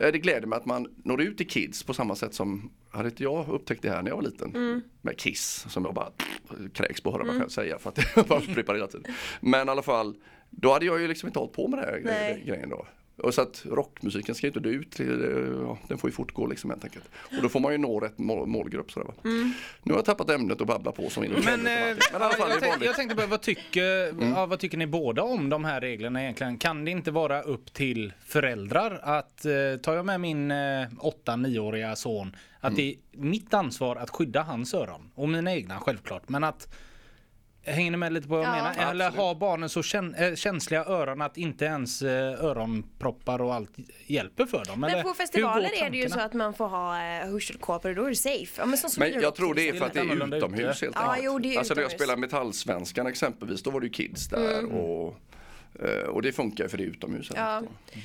Eh, 0.00 0.12
Det 0.12 0.18
gläder 0.18 0.46
mig 0.46 0.56
att 0.56 0.66
man 0.66 0.86
når 1.04 1.20
ut 1.22 1.36
till 1.36 1.48
kids 1.48 1.82
på 1.82 1.94
samma 1.94 2.14
sätt 2.14 2.34
som, 2.34 2.70
hade 2.90 3.08
inte 3.08 3.22
jag 3.22 3.48
upptäckt 3.48 3.82
det 3.82 3.90
här 3.90 4.02
när 4.02 4.10
jag 4.10 4.16
var 4.16 4.22
liten? 4.22 4.54
Mm. 4.54 4.80
Med 5.02 5.18
Kiss 5.18 5.66
som 5.68 5.84
jag 5.84 5.94
bara 5.94 6.10
kräks 6.74 7.00
på 7.00 7.08
att 7.10 7.14
höra 7.16 7.24
mig 7.24 7.38
själv 7.40 7.48
säga 7.48 7.78
för 7.78 7.88
att 7.90 7.98
jag 8.16 8.26
bara 8.26 8.38
upprepar 8.40 8.72
det 8.74 8.78
hela 8.78 8.90
tiden. 8.90 9.14
Men 9.40 9.68
i 9.68 9.70
alla 9.70 9.82
fall, 9.82 10.16
då 10.50 10.72
hade 10.72 10.86
jag 10.86 11.00
ju 11.00 11.08
liksom 11.08 11.26
inte 11.26 11.38
hållit 11.38 11.52
på 11.54 11.68
med 11.68 11.78
det 11.78 11.84
här 11.86 12.00
Nej. 12.04 12.42
gre- 12.44 12.46
grejen 12.48 12.68
då. 12.68 12.86
Och 13.22 13.34
så 13.34 13.42
att 13.42 13.66
rockmusiken 13.66 14.34
ska 14.34 14.46
ju 14.46 14.48
inte 14.48 14.60
dö 14.60 14.68
ut, 14.68 14.98
ja, 14.98 15.78
den 15.88 15.98
får 15.98 16.10
ju 16.10 16.14
fortgå 16.14 16.46
liksom 16.46 16.70
helt 16.70 16.84
enkelt. 16.84 17.04
Och 17.36 17.42
då 17.42 17.48
får 17.48 17.60
man 17.60 17.72
ju 17.72 17.78
nå 17.78 18.00
rätt 18.00 18.18
mål, 18.18 18.46
målgrupp 18.46 18.92
sådär 18.92 19.06
va. 19.06 19.14
Mm. 19.24 19.52
Nu 19.82 19.92
har 19.92 19.98
jag 19.98 20.04
tappat 20.04 20.30
ämnet 20.30 20.60
och 20.60 20.66
babblar 20.66 20.92
på 20.92 21.10
som 21.10 21.22
Men, 21.22 21.32
eh, 21.32 21.36
va. 21.36 21.50
Men 21.54 21.66
i 21.66 21.98
alla 22.14 22.30
fall, 22.30 22.48
det 22.78 22.84
jag, 22.84 22.96
tänkte 22.96 23.16
bara, 23.16 23.26
vad 23.26 23.42
tycker, 23.42 24.14
ja, 24.34 24.46
vad 24.46 24.58
tycker 24.58 24.78
ni 24.78 24.86
båda 24.86 25.22
om 25.22 25.48
de 25.48 25.64
här 25.64 25.80
reglerna 25.80 26.22
egentligen? 26.22 26.58
Kan 26.58 26.84
det 26.84 26.90
inte 26.90 27.10
vara 27.10 27.42
upp 27.42 27.72
till 27.72 28.12
föräldrar 28.26 29.00
att, 29.02 29.44
eh, 29.44 29.52
tar 29.82 29.94
jag 29.94 30.06
med 30.06 30.20
min 30.20 30.50
eh, 30.50 30.88
8-9-åriga 30.98 31.96
son, 31.96 32.36
att 32.60 32.76
det 32.76 32.90
är 32.90 32.96
mitt 33.12 33.54
ansvar 33.54 33.96
att 33.96 34.10
skydda 34.10 34.42
hans 34.42 34.74
öron 34.74 35.10
och 35.14 35.28
mina 35.28 35.52
egna 35.52 35.78
självklart, 35.78 36.28
men 36.28 36.44
att 36.44 36.68
Hänger 37.64 37.90
ni 37.90 37.96
med 37.96 38.12
lite 38.12 38.28
på 38.28 38.36
vad 38.36 38.44
jag 38.46 38.58
Ja. 38.58 38.62
menar? 38.62 38.90
Eller 38.90 39.10
har 39.10 39.34
barnen 39.34 39.68
så 39.68 39.82
kän, 39.82 40.14
eh, 40.14 40.34
känsliga 40.34 40.84
öron 40.84 41.22
att 41.22 41.36
inte 41.36 41.64
ens 41.64 42.02
eh, 42.02 42.44
öronproppar 42.44 43.42
och 43.42 43.54
allt 43.54 43.70
hjälper 44.06 44.46
för 44.46 44.64
dem? 44.64 44.80
Men 44.80 44.90
Eller 44.90 45.02
på 45.02 45.14
festivaler 45.14 45.82
är 45.84 45.90
det 45.90 45.96
ju 45.96 46.08
så 46.08 46.20
att 46.20 46.32
man 46.32 46.54
får 46.54 46.68
ha 46.68 46.96
eh, 47.02 47.28
hörselkåpor 47.30 47.88
och 47.90 47.96
då 47.96 48.04
är 48.04 48.08
det 48.08 48.16
safe. 48.16 48.52
Ja, 48.60 48.66
men, 48.66 48.78
som 48.78 48.90
Men 48.98 49.20
jag 49.22 49.34
tror 49.34 49.54
det 49.54 49.68
är 49.68 49.72
för 49.72 49.86
att 49.86 49.92
det 49.92 49.98
är 50.00 50.02
annorlunda 50.04 50.36
utomhus 50.36 50.76
ute. 50.76 50.84
helt 50.86 50.96
Ja, 50.96 51.02
enkelt. 51.08 51.24
jo, 51.24 51.38
det 51.38 51.54
är 51.54 51.58
alltså 51.58 51.74
när 51.74 51.82
jag 51.82 51.86
utomhus. 51.88 52.02
spelar 52.02 52.16
Metallsvenskan 52.16 53.06
exempelvis, 53.06 53.62
då 53.62 53.70
var 53.70 53.80
det 53.80 53.86
ju 53.86 53.92
kids 53.92 54.28
där 54.28 54.64
och, 54.64 55.08
eh, 55.08 55.14
och 56.08 56.22
det 56.22 56.32
funkar 56.32 56.64
ju 56.64 56.68
för 56.70 56.78
det 56.78 56.84
är 56.84 56.86
utomhus. 56.86 57.30
Ja. 57.34 57.62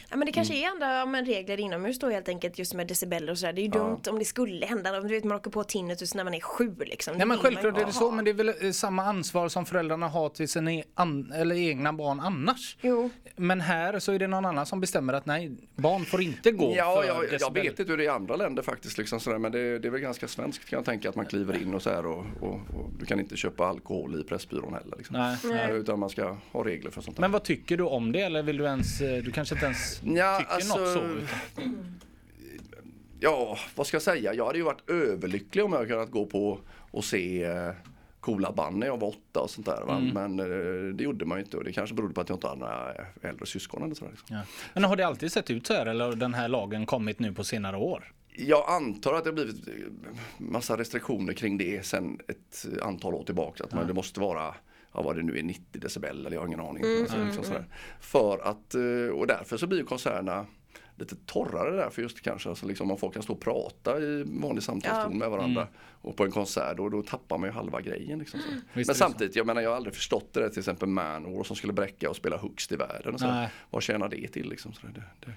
ja 0.09 0.17
men 0.17 0.25
det 0.25 0.31
kanske 0.31 0.53
är 0.55 0.69
andra 0.69 0.93
ja, 0.93 1.05
men 1.05 1.25
regler 1.25 1.59
inomhus 1.59 1.99
då 1.99 2.09
helt 2.09 2.29
enkelt 2.29 2.59
just 2.59 2.73
med 2.73 2.87
decibeller 2.87 3.31
och 3.31 3.37
sådär. 3.37 3.53
Det 3.53 3.61
är 3.61 3.63
ju 3.63 3.69
dumt 3.71 4.01
om 4.09 4.19
det 4.19 4.25
skulle 4.25 4.65
hända. 4.65 4.97
Om 4.97 5.07
du 5.07 5.13
vet 5.13 5.23
man 5.23 5.37
åker 5.37 5.51
på 5.51 5.63
tinnitus 5.63 6.15
när 6.15 6.23
man 6.23 6.33
är 6.33 6.39
sju 6.39 6.75
liksom. 6.79 7.17
Nej 7.17 7.27
men 7.27 7.37
självklart 7.37 7.77
är 7.77 7.85
det 7.85 7.91
så, 7.93 8.11
men 8.11 8.25
det 8.25 8.31
är 8.31 8.35
väl 8.35 8.51
eh, 8.61 8.71
samma 8.71 9.03
ansvar 9.03 9.49
som 9.49 9.65
föräldrarna 9.65 10.07
har 10.07 10.29
till 10.29 10.49
sina 10.49 10.73
e- 10.73 10.83
eller 11.35 11.55
egna 11.55 11.93
barn 11.93 12.19
annars. 12.19 12.77
Jo. 12.81 13.09
Men 13.35 13.61
här 13.61 13.99
så 13.99 14.11
är 14.11 14.19
det 14.19 14.27
någon 14.27 14.45
annan 14.45 14.65
som 14.65 14.81
bestämmer 14.81 15.13
att 15.13 15.25
nej, 15.25 15.51
barn 15.75 16.05
får 16.05 16.21
inte 16.21 16.51
gå 16.51 16.73
Ja, 16.77 16.95
för 17.01 17.07
jag, 17.07 17.23
jag 17.23 17.31
decibel. 17.31 17.63
vet 17.63 17.79
inte 17.79 17.91
hur 17.91 17.97
det 17.97 18.03
är 18.03 18.05
i 18.05 18.09
andra 18.09 18.35
länder 18.35 18.63
faktiskt. 18.63 18.97
Liksom 18.97 19.19
sådär, 19.19 19.37
men 19.37 19.51
det, 19.51 19.79
det 19.79 19.87
är 19.87 19.91
väl 19.91 20.01
ganska 20.01 20.27
svenskt 20.27 20.65
kan 20.65 20.77
jag 20.77 20.85
tänka 20.85 21.09
att 21.09 21.15
man 21.15 21.25
kliver 21.25 21.61
in 21.61 21.73
och 21.73 21.81
så 21.81 21.89
här 21.89 22.05
och, 22.05 22.25
och, 22.41 22.53
och 22.53 22.89
du 22.99 23.05
kan 23.05 23.19
inte 23.19 23.37
köpa 23.37 23.65
alkohol 23.67 24.19
i 24.21 24.23
Pressbyrån 24.23 24.73
heller. 24.73 24.97
Liksom. 24.97 25.15
Nej, 25.15 25.37
nej. 25.43 25.69
Eh, 25.71 25.75
Utan 25.75 25.99
man 25.99 26.09
ska 26.09 26.37
ha 26.51 26.65
regler 26.65 26.91
för 26.91 27.01
sånt 27.01 27.17
där. 27.17 27.21
Men 27.21 27.31
vad 27.31 27.43
tycker 27.43 27.54
du 27.77 27.83
om 27.83 28.11
det 28.11 28.21
eller 28.21 28.43
vill 28.43 28.57
du 28.57 28.63
ens, 28.63 29.01
eh, 29.01 29.23
du 29.23 29.31
kanske 29.31 29.55
inte 29.55 29.65
ens 29.65 30.01
Ja, 30.03 30.37
tycker 30.39 30.51
alltså, 30.53 30.77
något 30.77 30.93
så? 30.93 31.01
Ja, 33.19 33.57
vad 33.75 33.87
ska 33.87 33.95
jag 33.95 34.01
säga? 34.01 34.33
Jag 34.33 34.45
hade 34.45 34.57
ju 34.57 34.63
varit 34.63 34.89
överlycklig 34.89 35.65
om 35.65 35.73
jag 35.73 35.87
kunnat 35.87 36.11
gå 36.11 36.25
på 36.25 36.59
och 36.91 37.03
se 37.03 37.43
eh, 37.43 37.71
coola 38.19 38.51
band 38.51 38.77
när 38.77 38.87
jag 38.87 38.99
var 38.99 39.07
åtta 39.07 39.39
och 39.39 39.49
sånt 39.49 39.65
där. 39.65 39.83
Va? 39.87 39.99
Men 40.13 40.39
eh, 40.39 40.95
det 40.95 41.03
gjorde 41.03 41.25
man 41.25 41.37
ju 41.37 41.43
inte 41.43 41.57
och 41.57 41.63
det 41.63 41.73
kanske 41.73 41.95
berodde 41.95 42.13
på 42.13 42.21
att 42.21 42.29
jag 42.29 42.35
inte 42.35 42.47
hade 42.47 42.59
några 42.59 42.93
äldre 43.21 43.45
syskon 43.45 43.83
eller 43.83 43.95
sådär. 43.95 44.11
Liksom. 44.11 44.35
Ja. 44.35 44.41
Men 44.73 44.83
har 44.83 44.95
det 44.95 45.07
alltid 45.07 45.31
sett 45.31 45.51
ut 45.51 45.67
så 45.67 45.73
här 45.73 45.85
eller 45.85 46.05
har 46.05 46.13
den 46.13 46.33
här 46.33 46.47
lagen 46.47 46.85
kommit 46.85 47.19
nu 47.19 47.33
på 47.33 47.43
senare 47.43 47.77
år? 47.77 48.11
Jag 48.37 48.69
antar 48.69 49.13
att 49.13 49.23
det 49.23 49.29
har 49.29 49.35
blivit 49.35 49.67
massa 50.37 50.77
restriktioner 50.77 51.33
kring 51.33 51.57
det 51.57 51.85
sen 51.85 52.19
ett 52.27 52.65
antal 52.81 53.13
år 53.13 53.23
tillbaka. 53.23 53.63
Att 53.63 53.73
man, 53.73 53.87
det 53.87 53.93
måste 53.93 54.19
vara 54.19 54.55
ja, 54.95 55.01
vad 55.01 55.15
det 55.15 55.23
nu 55.23 55.37
är, 55.39 55.43
90 55.43 55.79
decibel 55.81 56.25
eller 56.25 56.31
jag 56.31 56.41
har 56.41 56.47
ingen 56.47 56.59
aning. 56.59 56.83
Alltså, 57.01 57.25
liksom 57.25 57.43
sådär. 57.43 57.65
För 57.99 58.37
att, 58.37 58.75
eh, 58.75 59.17
och 59.17 59.27
därför 59.27 59.57
så 59.57 59.67
blir 59.67 59.83
konserterna 59.83 60.45
lite 60.95 61.15
torrare 61.25 61.75
därför 61.75 62.01
just 62.01 62.21
kanske. 62.21 62.49
Alltså 62.49 62.67
liksom 62.67 62.91
om 62.91 62.97
folk 62.97 63.13
kan 63.13 63.23
stå 63.23 63.33
och 63.33 63.39
prata 63.39 63.99
i 63.99 64.23
vanlig 64.23 64.63
samtalston 64.63 65.17
med 65.17 65.29
varandra. 65.29 65.67
Och 66.01 66.15
på 66.15 66.25
en 66.25 66.31
konsert 66.31 66.77
då, 66.77 66.89
då 66.89 67.01
tappar 67.01 67.37
man 67.37 67.49
ju 67.49 67.53
halva 67.53 67.81
grejen. 67.81 68.19
Liksom, 68.19 68.39
är 68.39 68.85
Men 68.85 68.95
samtidigt, 68.95 69.35
jag 69.35 69.47
menar 69.47 69.61
jag 69.61 69.69
har 69.69 69.77
aldrig 69.77 69.95
förstått 69.95 70.33
det 70.33 70.39
där 70.39 70.49
till 70.49 70.59
exempel 70.59 70.89
Manowar 70.89 71.43
som 71.43 71.55
skulle 71.55 71.73
bräcka 71.73 72.09
och 72.09 72.15
spela 72.15 72.37
högst 72.37 72.71
i 72.71 72.75
världen. 72.75 73.13
Och 73.13 73.19
så. 73.19 73.45
Vad 73.69 73.83
tjänar 73.83 74.09
det 74.09 74.27
till 74.27 74.49
liksom? 74.49 74.73
Så 74.73 74.87
det, 74.87 75.03
det. 75.25 75.33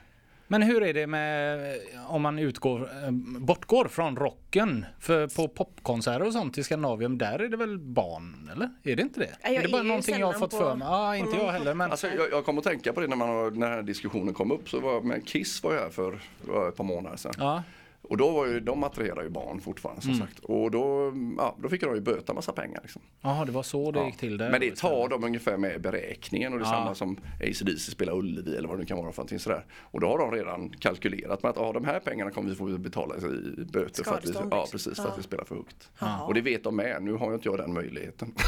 Men 0.50 0.62
hur 0.62 0.83
är 0.83 0.95
det 0.95 1.07
med 1.07 1.61
om 2.09 2.23
man 2.23 2.38
utgår, 2.38 2.81
eh, 3.05 3.11
bortgår 3.40 3.85
från 3.88 4.17
rocken? 4.17 4.87
För 5.00 5.26
på 5.37 5.49
popkonserter 5.49 6.26
och 6.26 6.33
sånt 6.33 6.59
i 6.59 6.62
Skandinavien, 6.64 7.19
där 7.19 7.38
är 7.38 7.49
det 7.49 7.57
väl 7.57 7.78
barn, 7.78 8.50
eller? 8.52 8.71
Är 8.83 8.97
det 8.97 9.02
inte 9.02 9.21
det? 9.21 9.31
Ja, 9.43 9.49
jag 9.49 9.55
är 9.55 9.62
det 9.62 9.69
bara 9.69 9.81
är 9.81 9.85
någonting 9.85 10.19
jag 10.19 10.26
har 10.26 10.33
fått 10.33 10.50
på- 10.50 10.57
för 10.57 10.75
mig? 10.75 10.88
Ja, 10.88 11.17
inte 11.17 11.37
jag 11.37 11.52
heller. 11.52 11.75
Men 11.75 11.90
Alltså, 11.90 12.07
jag, 12.07 12.31
jag 12.31 12.45
kom 12.45 12.59
att 12.59 12.64
tänka 12.64 12.93
på 12.93 13.00
det 13.00 13.07
när, 13.07 13.17
man, 13.17 13.28
när 13.28 13.50
den 13.50 13.62
här 13.62 13.83
diskussionen 13.83 14.35
kom 14.35 14.50
upp. 14.52 14.69
Så 14.71 14.81
var, 14.81 15.00
men 15.00 15.23
Kiss 15.23 15.62
var 15.62 15.73
ju 15.73 15.78
här 15.78 15.90
för 15.90 16.21
ja, 16.49 16.69
ett 16.69 16.76
par 16.76 16.85
månader 16.85 17.17
sedan. 17.17 17.35
ja. 17.38 17.62
Och 18.09 18.17
då 18.17 18.31
var 18.31 18.47
ju, 18.47 18.61
de 18.61 18.85
attraherar 18.85 19.23
ju 19.23 19.29
barn 19.29 19.61
fortfarande 19.61 20.03
som 20.03 20.15
sagt. 20.15 20.38
Och 20.38 20.71
då, 20.71 21.12
ja, 21.38 21.57
då 21.62 21.69
fick 21.69 21.81
de 21.81 21.95
ju 21.95 22.00
böta 22.00 22.35
massa 22.35 22.53
pengar. 22.53 22.81
Liksom. 22.83 23.03
Jaha, 23.23 23.45
det 23.45 23.53
var 23.53 23.62
så 23.62 23.91
det 23.91 23.99
Ja. 23.99 24.07
gick 24.07 24.17
till 24.17 24.38
där. 24.38 24.50
Men 24.50 24.61
det 24.61 24.77
tar 24.77 25.09
de 25.09 25.25
ungefär 25.25 25.57
med 25.57 25.81
beräkningen 25.81 26.53
och 26.53 26.59
det 26.59 26.65
är 26.65 26.69
Ja. 26.69 26.73
samma 26.79 26.95
som 26.95 27.17
ACDC 27.41 27.91
spelar 27.91 28.12
Ullevi 28.12 28.57
eller 28.57 28.69
vad 28.69 28.77
det 28.77 28.81
nu 28.81 28.87
kan 28.87 28.99
vara 28.99 29.12
för 29.12 29.19
någonting 29.19 29.38
sådär. 29.38 29.65
Och 29.81 30.00
då 30.00 30.07
har 30.09 30.19
de 30.19 30.31
redan 30.33 30.71
kalkylerat 30.71 31.43
med 31.43 31.50
att 31.50 31.59
ah, 31.59 31.73
de 31.73 31.85
här 31.85 32.00
pengarna 32.00 32.31
kommer 32.31 32.50
vi 32.50 32.57
få 32.57 32.65
betala 32.79 33.17
i 33.17 33.21
böter 33.65 34.05
för 34.05 34.15
att 34.15 34.25
vi, 34.27 34.33
ja, 34.33 34.41
liksom. 34.43 34.67
precis, 34.73 34.97
för 34.97 35.03
Ja. 35.05 35.11
att 35.12 35.19
vi 35.19 35.23
spelar 35.23 35.45
för 35.45 35.55
högt. 35.55 35.91
Och 36.27 36.35
det 36.35 36.41
vet 36.41 36.65
de 36.65 36.77
med, 36.77 37.03
nu 37.03 37.12
har 37.12 37.29
ju 37.29 37.35
inte 37.35 37.49
jag 37.49 37.59
den 37.59 37.73
möjligheten. 37.75 38.35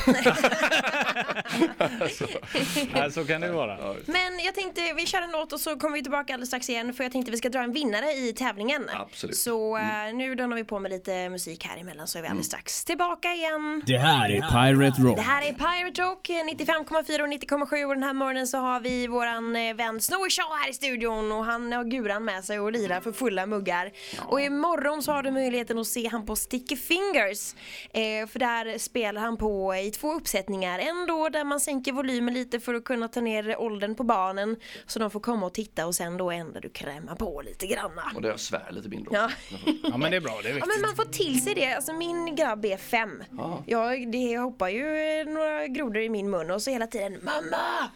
Nej, 2.95 3.11
så 3.13 3.25
kan 3.25 3.41
det 3.41 3.53
vara. 3.53 3.77
Men 4.07 4.39
jag 4.45 4.55
tänkte 4.55 4.81
vi 4.97 5.07
kör 5.07 5.23
en 5.23 5.31
låt 5.33 5.53
och 5.53 5.61
så 5.61 5.79
kommer 5.79 5.97
vi 5.97 6.03
tillbaka 6.03 6.35
alldeles 6.35 6.49
strax 6.49 6.71
igen 6.71 6.95
för 6.95 7.05
jag 7.05 7.13
tänkte 7.13 7.31
vi 7.31 7.37
ska 7.39 7.49
dra 7.49 7.63
en 7.63 7.73
vinnare 7.73 8.07
i 8.13 8.33
tävlingen. 8.33 8.83
Absolut. 8.93 9.37
Så 9.37 9.50
eh, 9.51 10.15
nu 10.15 10.35
dundrar 10.35 10.57
vi 10.57 10.65
på 10.65 10.79
med 10.79 10.91
lite 10.91 11.29
musik 11.29 11.65
här 11.65 11.77
emellan 11.81 12.07
så 12.07 12.19
är 12.19 12.23
vi 12.23 12.29
alldeles 12.29 12.47
strax 12.47 12.85
tillbaka 12.85 13.35
igen. 13.35 13.83
Det 13.87 13.99
här 13.99 14.31
är 14.31 14.41
Pirate 14.41 15.03
Rock. 15.03 15.17
Det 15.17 15.23
här 15.23 15.43
är 15.49 15.53
Pirate 15.53 16.03
Rock 16.03 16.29
eh, 16.31 16.35
95,4 16.35 17.21
och 17.21 17.29
90,7 17.29 17.85
och 17.85 17.95
den 17.95 18.03
här 18.03 18.13
morgonen 18.13 18.47
så 18.47 18.59
har 18.59 18.81
vi 18.81 19.07
våran 19.07 19.57
eh, 19.57 19.75
vän 19.75 20.01
Snowy 20.01 20.31
Shaw 20.31 20.57
här 20.63 20.71
i 20.71 20.73
studion 20.73 21.33
och 21.33 21.45
han 21.45 21.73
har 21.73 21.85
guran 21.85 22.25
med 22.25 22.45
sig 22.45 22.61
och 22.61 22.73
lirar 22.73 23.01
för 23.01 23.13
fulla 23.13 23.47
muggar. 23.47 23.93
Och 24.29 24.41
imorgon 24.41 25.03
så 25.03 25.13
har 25.13 25.23
du 25.23 25.31
möjligheten 25.31 25.79
att 25.79 25.87
se 25.87 26.09
han 26.09 26.27
på 26.27 26.37
Sticky 26.37 26.77
Fingers. 26.77 27.55
Eh, 27.93 28.27
för 28.29 28.39
där 28.39 28.79
spelar 28.79 29.21
han 29.21 29.37
på 29.37 29.75
i 29.75 29.91
två 29.91 30.13
uppsättningar. 30.13 30.79
En 30.79 31.07
då 31.09 31.29
där 31.29 31.45
man 31.45 31.61
sänker 31.61 31.93
volymen 31.93 32.35
lite 32.35 32.61
för 32.61 32.75
att 32.75 32.85
kunna 32.85 33.09
ta 33.09 33.21
ner 33.21 33.61
åldern 33.61 33.95
på 33.95 34.05
barnen 34.05 34.57
så 34.87 34.99
de 34.99 35.11
får 35.11 35.21
komma 35.21 35.47
och 35.47 35.55
titta 35.55 35.87
och 35.87 35.95
sen 35.95 36.17
då 36.17 36.31
en 36.31 36.53
där 36.53 36.61
du 36.61 36.69
krämar 36.69 37.15
på 37.15 37.43
lite 37.45 37.67
granna. 37.67 38.03
Och 38.15 38.23
där 38.23 38.29
jag 38.29 38.41
svär 38.41 38.69
lite 38.71 38.89
mindre 38.89 39.11
Ja. 39.17 39.25
också. 39.25 39.37
Ja, 39.83 39.97
men 39.97 40.11
det 40.11 40.17
är 40.17 40.21
bra. 40.21 40.41
Det 40.43 40.49
är 40.49 40.51
Ja 40.51 40.55
viktigt. 40.55 40.73
men 40.75 40.83
man 40.89 40.97
får 40.97 41.05
till 41.05 41.43
sig 41.43 41.55
det, 41.55 41.75
alltså 41.75 41.93
min 41.93 42.35
grabb 42.37 42.65
är 42.65 42.77
fem. 42.77 43.23
Ja. 43.39 43.63
Jag, 43.67 44.13
det 44.13 44.39
hoppar 44.39 44.69
ju 44.69 44.85
några 45.25 45.67
grodor 45.67 45.99
i 46.03 46.09
min 46.09 46.31
mun 46.31 46.51
och 46.51 46.63
så 46.63 46.71
hela 46.71 46.87
tiden 46.87 47.13
MAMMA! 47.23 47.91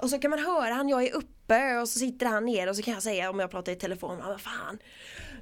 Och 0.00 0.10
så 0.10 0.18
kan 0.18 0.30
man 0.30 0.38
höra 0.38 0.74
han, 0.74 0.88
jag 0.88 1.02
är 1.06 1.14
uppe 1.14 1.76
och 1.76 1.88
så 1.88 1.98
sitter 1.98 2.26
han 2.26 2.44
ner 2.44 2.68
och 2.68 2.76
så 2.76 2.82
kan 2.82 2.94
jag 2.94 3.02
säga 3.02 3.30
om 3.30 3.38
jag 3.40 3.50
pratar 3.50 3.72
i 3.72 3.76
telefon, 3.76 4.18
"Ja, 4.22 4.28
vad 4.28 4.40
fan 4.40 4.78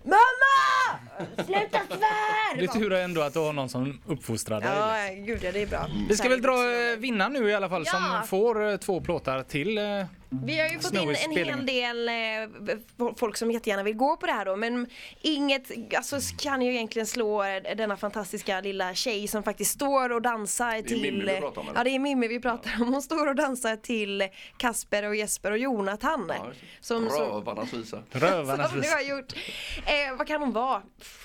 MAMMA! 0.05 0.99
Sluta 1.45 1.79
svär! 1.97 2.57
Det 2.59 2.65
är 2.65 2.69
tur 2.69 2.93
ändå 2.93 3.21
att 3.23 3.33
du 3.33 3.39
har 3.39 3.53
någon 3.53 3.69
som 3.69 4.01
uppfostrar 4.07 4.61
dig. 4.61 4.71
Ja, 4.71 5.25
gud 5.27 5.39
ja, 5.45 5.53
det 5.53 5.63
är 5.63 5.67
bra. 5.67 5.87
Vi 6.09 6.17
ska 6.17 6.29
väl 6.29 6.43
dra 6.43 6.53
eh, 6.53 6.97
vinnaren 6.99 7.33
nu 7.33 7.51
i 7.51 7.55
alla 7.55 7.69
fall 7.69 7.83
Ja. 7.87 7.93
som 7.93 8.29
får 8.29 8.71
eh, 8.71 8.77
två 8.77 9.01
plåtar 9.01 9.43
till. 9.43 9.79
eh, 9.79 9.85
Vi 10.31 10.61
har 10.61 10.69
ju 10.69 10.81
fått 10.81 10.95
in 10.95 11.09
en 11.09 11.31
hel 11.31 11.67
del 11.67 12.09
eh, 12.09 13.15
folk 13.17 13.37
som 13.37 13.51
jättegärna 13.51 13.83
vill 13.83 13.97
gå 13.97 14.17
på 14.17 14.27
det 14.27 14.33
här 14.33 14.45
då 14.45 14.57
men 14.57 14.87
inget 15.21 15.71
alltså, 15.97 16.17
kan 16.39 16.63
ju 16.63 16.75
egentligen 16.75 17.07
slå 17.07 17.43
eh, 17.43 17.77
denna 17.77 17.97
fantastiska 17.97 18.61
lilla 18.61 18.95
tjej 18.95 19.29
som 19.29 19.43
faktiskt 19.43 19.71
står 19.71 20.13
och 20.13 20.23
dansar 20.23 20.83
till... 20.83 21.03
Mimmi 21.03 21.25
vi 21.25 21.41
pratar 21.41 21.61
om, 21.61 21.69
eller? 21.69 21.79
Ja 21.81 21.85
det 21.85 21.91
är 21.91 21.99
Mimmi 21.99 22.29
vi 22.29 22.41
pratar 22.41 22.71
om. 22.81 22.93
Hon 22.93 23.03
står 23.03 23.27
och 23.27 23.35
dansar 23.35 23.77
till 23.77 24.29
Kasper 24.57 25.09
och 25.09 25.17
Jesper 25.17 25.51
och 25.51 25.59
Jonathan. 25.59 26.25
Ja, 26.29 26.35
det. 26.35 26.55
som, 26.81 27.11
som, 27.11 27.21
Rövarnas 27.21 27.73
visa. 27.73 28.03
Rövarnas 28.11 28.71
som 28.71 28.81
du 28.81 28.89
har 28.89 29.03
gjort. 29.03 29.33
Eh, 29.77 30.17
vad 30.19 30.27
kan 30.27 30.41
hon 30.41 30.53
vara? 30.53 30.83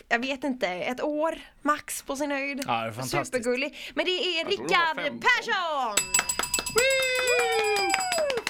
Jag 0.09 0.19
vet 0.19 0.43
inte, 0.43 0.67
ett 0.67 1.01
år 1.01 1.39
max 1.61 2.01
på 2.01 2.15
sin 2.15 2.31
höjd. 2.31 2.63
Ja, 2.67 2.81
det 2.81 2.87
är 2.87 2.91
fantastiskt. 2.91 3.25
Supergullig. 3.25 3.91
Men 3.95 4.05
det 4.05 4.11
är 4.11 4.45
det 4.45 4.51
Rickard 4.51 4.95
15. 4.95 5.19
Persson! 5.19 5.95
Woo! 6.75 7.62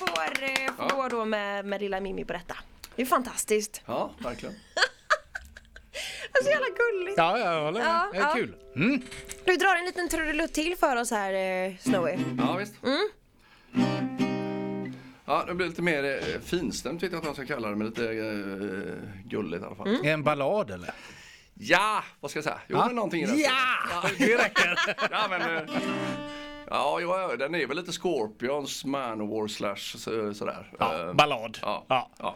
Får, 0.08 0.44
eh, 0.44 0.76
får 0.76 0.86
Ja. 0.90 0.96
gå 0.96 1.08
då 1.08 1.26
med, 1.26 1.66
med 1.66 1.82
lilla 1.82 2.00
Mimmi 2.00 2.26
på 2.26 2.34
detta. 2.34 2.56
Det 2.96 3.02
är 3.02 3.06
fantastiskt. 3.06 3.82
Ja, 3.86 4.12
verkligen. 4.20 4.56
Det 6.34 6.40
är 6.40 6.44
så 6.44 6.50
jävla 6.50 6.66
gulligt. 6.68 7.18
Ja, 7.18 7.38
jag 7.40 7.64
håller 7.64 7.80
med. 7.80 7.88
Ja, 7.90 8.10
det 8.14 8.18
är 8.18 8.22
ja. 8.22 8.34
kul. 8.34 8.56
Mm. 8.76 9.02
Du 9.46 9.56
drar 9.56 9.76
en 9.76 9.86
liten 9.86 10.10
trudelutt 10.10 10.54
till 10.54 10.76
för 10.78 10.96
oss 10.96 11.12
här 11.12 11.34
eh, 11.34 11.76
Snowy. 11.80 12.18
Ja, 12.38 12.56
visst. 12.58 12.74
Mm. 12.84 13.10
Ja, 15.26 15.44
det 15.48 15.54
blir 15.56 15.68
lite 15.68 15.82
mer 15.82 16.04
eh, 16.04 16.40
finstämt 16.46 17.04
vet 17.04 17.12
jag 17.12 17.20
att 17.20 17.26
jag 17.26 17.36
ska 17.36 17.46
kalla 17.46 17.70
det, 17.70 17.76
men 17.76 17.88
lite 17.88 18.04
eh, 18.04 19.26
gulligt 19.26 19.64
i 19.64 19.66
alla 19.66 19.76
fall. 19.76 19.88
Mm. 19.88 20.06
En 20.06 20.24
ballad 20.24 20.72
eller? 20.72 20.94
Ja, 21.54 22.04
vad 22.20 22.32
ska 22.32 22.38
jag 22.38 22.44
säga? 22.44 22.60
Jo, 22.68 22.78
Ja. 22.78 22.86
men 22.86 22.96
någonting 22.96 23.22
i 23.24 23.26
den 23.26 23.36
stilen. 23.36 23.52
Ja, 23.90 24.10
det 24.18 24.38
räcker. 24.38 24.80
Ja, 25.12 25.28
men... 25.30 25.42
eh, 25.42 25.64
Ja, 26.76 27.36
den 27.40 27.56
är 27.56 27.68
väl 27.68 27.78
lite 27.78 27.92
Scorpions, 27.92 28.86
Manowar 28.86 29.48
slash 29.48 29.76
så, 29.98 30.34
sådär. 30.34 30.72
Ja, 30.80 31.00
Eh, 31.08 31.14
ballad. 31.14 31.58
Ja. 31.62 31.84
Ja. 31.88 32.10
ja. 32.20 32.36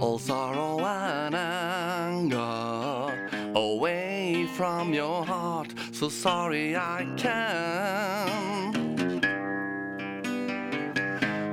All 0.00 0.18
sorrow 0.18 0.80
and 0.80 1.34
anger 1.34 3.30
away 3.54 4.46
from 4.54 4.92
your 4.94 5.24
heart. 5.24 5.72
So 5.92 6.08
sorry 6.08 6.76
I 6.76 7.06
can. 7.16 8.78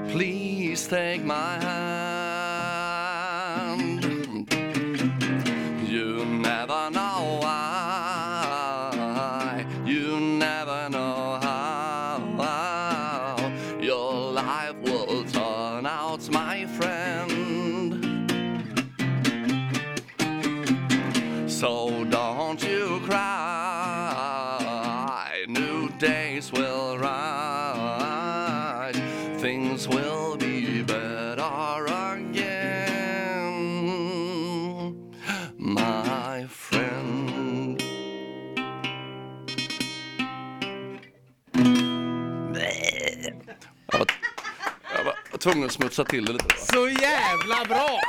Please 0.10 0.88
take 0.88 1.24
my 1.24 1.60
hand. 1.60 1.85
Things 29.56 29.88
will 29.88 30.36
be 30.36 30.84
better 30.84 31.86
again, 31.88 32.44
my 35.58 36.46
friend. 36.50 37.82
Jag 43.92 44.00
var, 44.00 44.08
jag 44.98 45.04
var 45.04 45.38
tvungen 45.38 45.66
att 45.66 45.72
smutsa 45.72 46.04
till 46.04 46.26
det 46.26 46.34
lite. 46.34 46.56
Så 46.58 46.90
jävla 46.90 47.66
bra! 47.68 48.00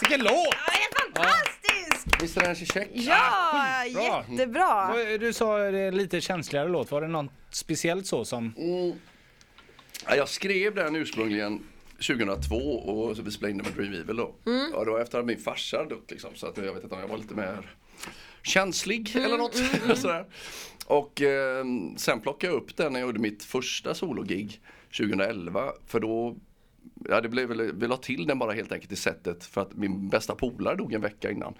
Vilken 0.00 0.20
låt! 0.20 0.32
Ja, 0.32 0.56
det 0.66 0.82
är 0.82 1.00
fantastiskt! 1.00 2.22
Visst 2.22 2.36
är 2.36 2.40
den 2.40 2.54
check? 2.54 2.88
Ja, 2.92 3.82
skitbra. 3.84 4.24
jättebra! 4.28 4.94
Du 5.18 5.32
sa 5.32 5.58
det 5.58 5.78
är 5.78 5.88
en 5.88 5.96
lite 5.96 6.20
känsligare 6.20 6.68
låt. 6.68 6.90
Var 6.90 7.00
det 7.00 7.08
något 7.08 7.32
speciellt 7.50 8.06
så 8.06 8.24
som... 8.24 8.54
Ja, 10.06 10.16
jag 10.16 10.28
skrev 10.28 10.74
den 10.74 10.96
ursprungligen 10.96 11.60
2002 12.06 12.56
och 12.56 13.26
vi 13.26 13.30
spelade 13.30 13.50
in 13.50 13.58
den 13.58 13.66
med 13.66 13.76
Dream 13.76 14.02
Evil 14.02 14.16
då. 14.16 14.34
Ja, 14.72 14.84
då 14.84 14.96
efter 14.96 15.18
att 15.18 15.26
min 15.26 15.38
farsa 15.38 15.76
hade 15.76 15.88
dött 15.88 16.10
liksom. 16.10 16.30
Så 16.34 16.46
att 16.46 16.56
jag 16.56 16.74
vet 16.74 16.82
inte 16.82 16.94
om 16.94 17.00
jag 17.00 17.08
var 17.08 17.18
lite 17.18 17.34
mer 17.34 17.76
känslig 18.42 19.16
eller 19.16 19.38
något. 19.38 19.56
Sådär. 19.98 20.24
Och 20.86 21.22
eh, 21.22 21.64
sen 21.96 22.20
plockade 22.20 22.52
jag 22.52 22.62
upp 22.62 22.76
den 22.76 22.92
när 22.92 23.00
jag 23.00 23.06
gjorde 23.06 23.20
mitt 23.20 23.44
första 23.44 23.94
sologig 23.94 24.60
2011. 24.96 25.72
För 25.86 26.00
då 26.00 26.36
Ja, 27.08 27.20
det 27.20 27.28
blev 27.28 27.48
väl, 27.48 27.72
vi 27.72 27.86
la 27.86 27.96
till 27.96 28.26
den 28.26 28.38
bara 28.38 28.52
helt 28.52 28.72
enkelt 28.72 28.92
i 28.92 28.96
sättet 28.96 29.44
för 29.44 29.60
att 29.60 29.76
min 29.76 30.08
bästa 30.08 30.34
polare 30.34 30.76
dog 30.76 30.92
en 30.92 31.00
vecka 31.00 31.30
innan. 31.30 31.54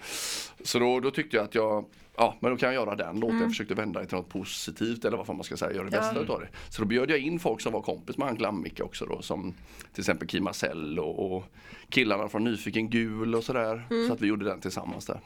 Så 0.65 0.79
då, 0.79 1.01
då 1.01 1.11
tyckte 1.11 1.37
jag 1.37 1.45
att 1.45 1.55
jag, 1.55 1.85
ja 2.17 2.37
men 2.41 2.51
då 2.51 2.57
kan 2.57 2.75
jag 2.75 2.87
göra 2.87 2.97
den 2.97 3.21
låten. 3.21 3.41
Jag 3.41 3.51
försökte 3.51 3.75
vända 3.75 4.01
det 4.01 4.07
till 4.07 4.17
något 4.17 4.29
positivt 4.29 5.05
eller 5.05 5.17
vad 5.17 5.27
fan 5.27 5.37
man 5.37 5.45
ska 5.45 5.57
säga, 5.57 5.73
göra 5.73 5.85
det 5.85 5.91
bästa 5.91 6.21
utav 6.21 6.41
det. 6.41 6.49
Så 6.69 6.83
då 6.83 6.89
bjöd 6.89 7.11
jag 7.11 7.19
in 7.19 7.39
folk 7.41 7.61
som 7.61 7.73
var 7.73 7.83
kompis 7.83 8.19
med 8.19 8.31
Uncle 8.31 8.49
Ammika 8.49 8.85
också 8.85 9.07
då 9.07 9.23
som 9.23 9.55
till 9.93 10.01
exempel 10.01 10.29
Kim 10.29 10.45
Marcel 10.45 10.99
och, 10.99 11.37
och 11.37 11.45
killarna 11.89 12.29
från 12.29 12.45
Nyfiken 12.45 12.91
Gul 12.91 13.35
och 13.35 13.45
sådär. 13.45 13.87
Så 14.07 14.13
att 14.13 14.21
vi 14.21 14.27
gjorde 14.27 14.45
den 14.45 14.61
tillsammans 14.61 15.07
där. 15.07 15.21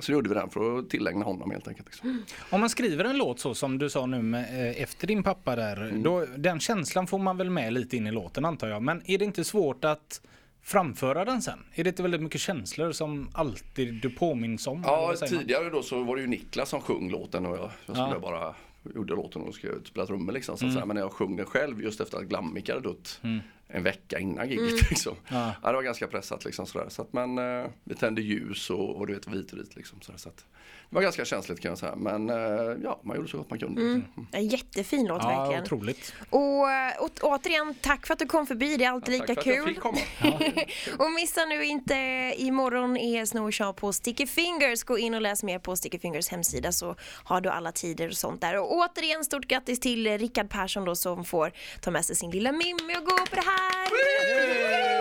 Så 0.00 0.12
gjorde 0.12 0.28
vi 0.28 0.34
den 0.34 0.50
för 0.50 0.78
att 0.78 0.90
tillägna 0.90 1.24
honom 1.24 1.50
helt 1.50 1.68
enkelt. 1.68 1.86
Liksom. 1.86 2.22
Om 2.50 2.60
man 2.60 2.70
skriver 2.70 3.04
en 3.04 3.18
låt 3.18 3.40
så 3.40 3.54
som 3.54 3.78
du 3.78 3.90
sa 3.90 4.06
nu 4.06 4.22
med, 4.22 4.68
eh, 4.70 4.82
efter 4.82 5.06
din 5.06 5.22
pappa 5.22 5.56
där. 5.56 5.92
Då, 6.04 6.26
den 6.36 6.60
känslan 6.60 7.06
får 7.06 7.18
man 7.18 7.36
väl 7.36 7.50
med 7.50 7.72
lite 7.72 7.96
in 7.96 8.06
i 8.06 8.12
låten 8.12 8.44
antar 8.44 8.68
jag. 8.68 8.82
Men 8.82 9.02
är 9.10 9.18
det 9.18 9.24
inte 9.24 9.44
svårt 9.44 9.84
att 9.84 10.20
framföra 10.62 11.24
den 11.24 11.42
sen? 11.42 11.58
Är 11.74 11.84
det 11.84 11.90
inte 11.90 12.02
väldigt 12.02 12.20
mycket 12.22 12.40
känslor 12.40 12.92
som 12.92 13.28
alltid 13.32 13.94
du 13.94 14.10
påminns 14.10 14.66
om? 14.66 14.82
Ja, 14.86 15.14
tidigare 15.28 15.70
då 15.70 15.82
så 15.82 16.04
var 16.04 16.16
det 16.16 16.22
ju 16.22 16.28
Niklas 16.28 16.68
som 16.68 16.80
sjöng 16.80 17.10
låten 17.10 17.46
och 17.46 17.56
jag, 17.58 17.70
jag 17.86 17.96
skulle 17.96 18.08
Ja. 18.14 18.18
bara 18.20 18.54
gjorde 18.94 19.14
låten 19.14 19.42
och 19.42 19.54
skulle 19.54 19.72
spela 19.84 20.06
trummor 20.06 20.32
liksom. 20.32 20.56
Så 20.58 20.70
säga. 20.70 20.86
Men 20.86 20.94
när 20.94 21.02
jag 21.02 21.12
sjöng 21.12 21.36
den 21.36 21.46
själv 21.46 21.82
just 21.82 22.00
efter 22.00 22.18
att 22.18 22.24
Glammika 22.24 22.74
hade 22.74 22.88
dött 22.88 23.20
en 23.68 23.82
vecka 23.82 24.18
innan 24.18 24.48
giget 24.48 24.90
liksom. 24.90 25.16
Ja. 25.28 25.52
Ja. 25.62 25.68
det 25.68 25.74
var 25.76 25.82
ganska 25.82 26.06
pressat 26.06 26.44
liksom 26.44 26.66
sådär. 26.66 26.86
Så 26.88 27.02
att 27.02 27.12
men 27.12 27.38
eh, 27.38 27.70
vi 27.84 27.94
tände 27.94 28.22
ljus 28.22 28.70
och, 28.70 28.96
och 28.96 29.06
du 29.06 29.14
vet 29.14 29.26
vit 29.28 29.52
och 29.52 29.58
vit 29.58 29.76
liksom. 29.76 30.00
Sådär, 30.00 30.18
så 30.18 30.28
att, 30.28 30.36
det 30.90 30.94
var 30.94 31.02
ganska 31.02 31.24
känsligt 31.24 31.60
kan 31.60 31.68
jag 31.68 31.78
säga. 31.78 31.96
Men 31.96 32.30
eh, 32.30 32.36
ja, 32.82 33.00
man 33.04 33.16
gjorde 33.16 33.28
så 33.28 33.36
gott 33.38 33.50
man 33.50 33.58
kunde. 33.58 33.80
Liksom. 33.82 34.28
En 34.32 34.46
jättefin 34.48 35.06
låt 35.06 35.22
Ja, 35.22 35.28
verkligen. 35.40 35.62
otroligt. 35.62 36.14
Och, 36.30 36.70
eh, 36.70 37.02
å- 37.02 37.08
återigen, 37.22 37.74
tack 37.80 38.06
för 38.06 38.12
att 38.12 38.18
du 38.18 38.26
kom 38.26 38.46
förbi. 38.46 38.76
Det 38.76 38.84
är 38.84 38.90
alltid 38.90 39.18
Tack 39.18 39.28
lika 39.28 39.42
för 39.42 39.50
att 39.50 39.56
jag 39.56 39.64
kul. 39.66 39.74
fick 39.74 39.82
komma. 39.82 39.98
Och 41.04 41.12
missa 41.12 41.44
nu 41.44 41.64
inte, 41.64 41.94
imorgon 42.36 42.96
är 42.96 43.24
Snow 43.24 43.46
och 43.46 43.54
Shaw 43.54 43.72
på 43.72 43.92
Sticky 43.92 44.26
Fingers. 44.26 44.84
Gå 44.84 44.98
in 44.98 45.14
och 45.14 45.20
läs 45.20 45.42
mer 45.42 45.58
på 45.58 45.76
Sticky 45.76 45.98
Fingers 45.98 46.28
hemsida 46.28 46.72
så 46.72 46.96
har 47.24 47.40
du 47.40 47.48
alla 47.48 47.72
tider 47.72 48.08
och 48.08 48.16
sånt 48.16 48.40
där. 48.40 48.58
Och 48.58 48.72
återigen 48.76 49.24
stort 49.24 49.46
grattis 49.46 49.80
till 49.80 50.18
Rickard 50.18 50.50
Persson 50.50 50.84
då 50.84 50.94
som 50.96 51.24
får 51.24 51.52
ta 51.80 51.90
med 51.90 52.04
sig 52.04 52.16
sin 52.16 52.30
lilla 52.30 52.52
Mimmi 52.52 52.96
och 53.00 53.04
gå 53.04 53.16
på 53.30 53.34
det 53.36 53.42
här. 53.46 53.57
Bye. 53.58 53.88
Woo! 53.90 53.98
Woo! 54.34 54.97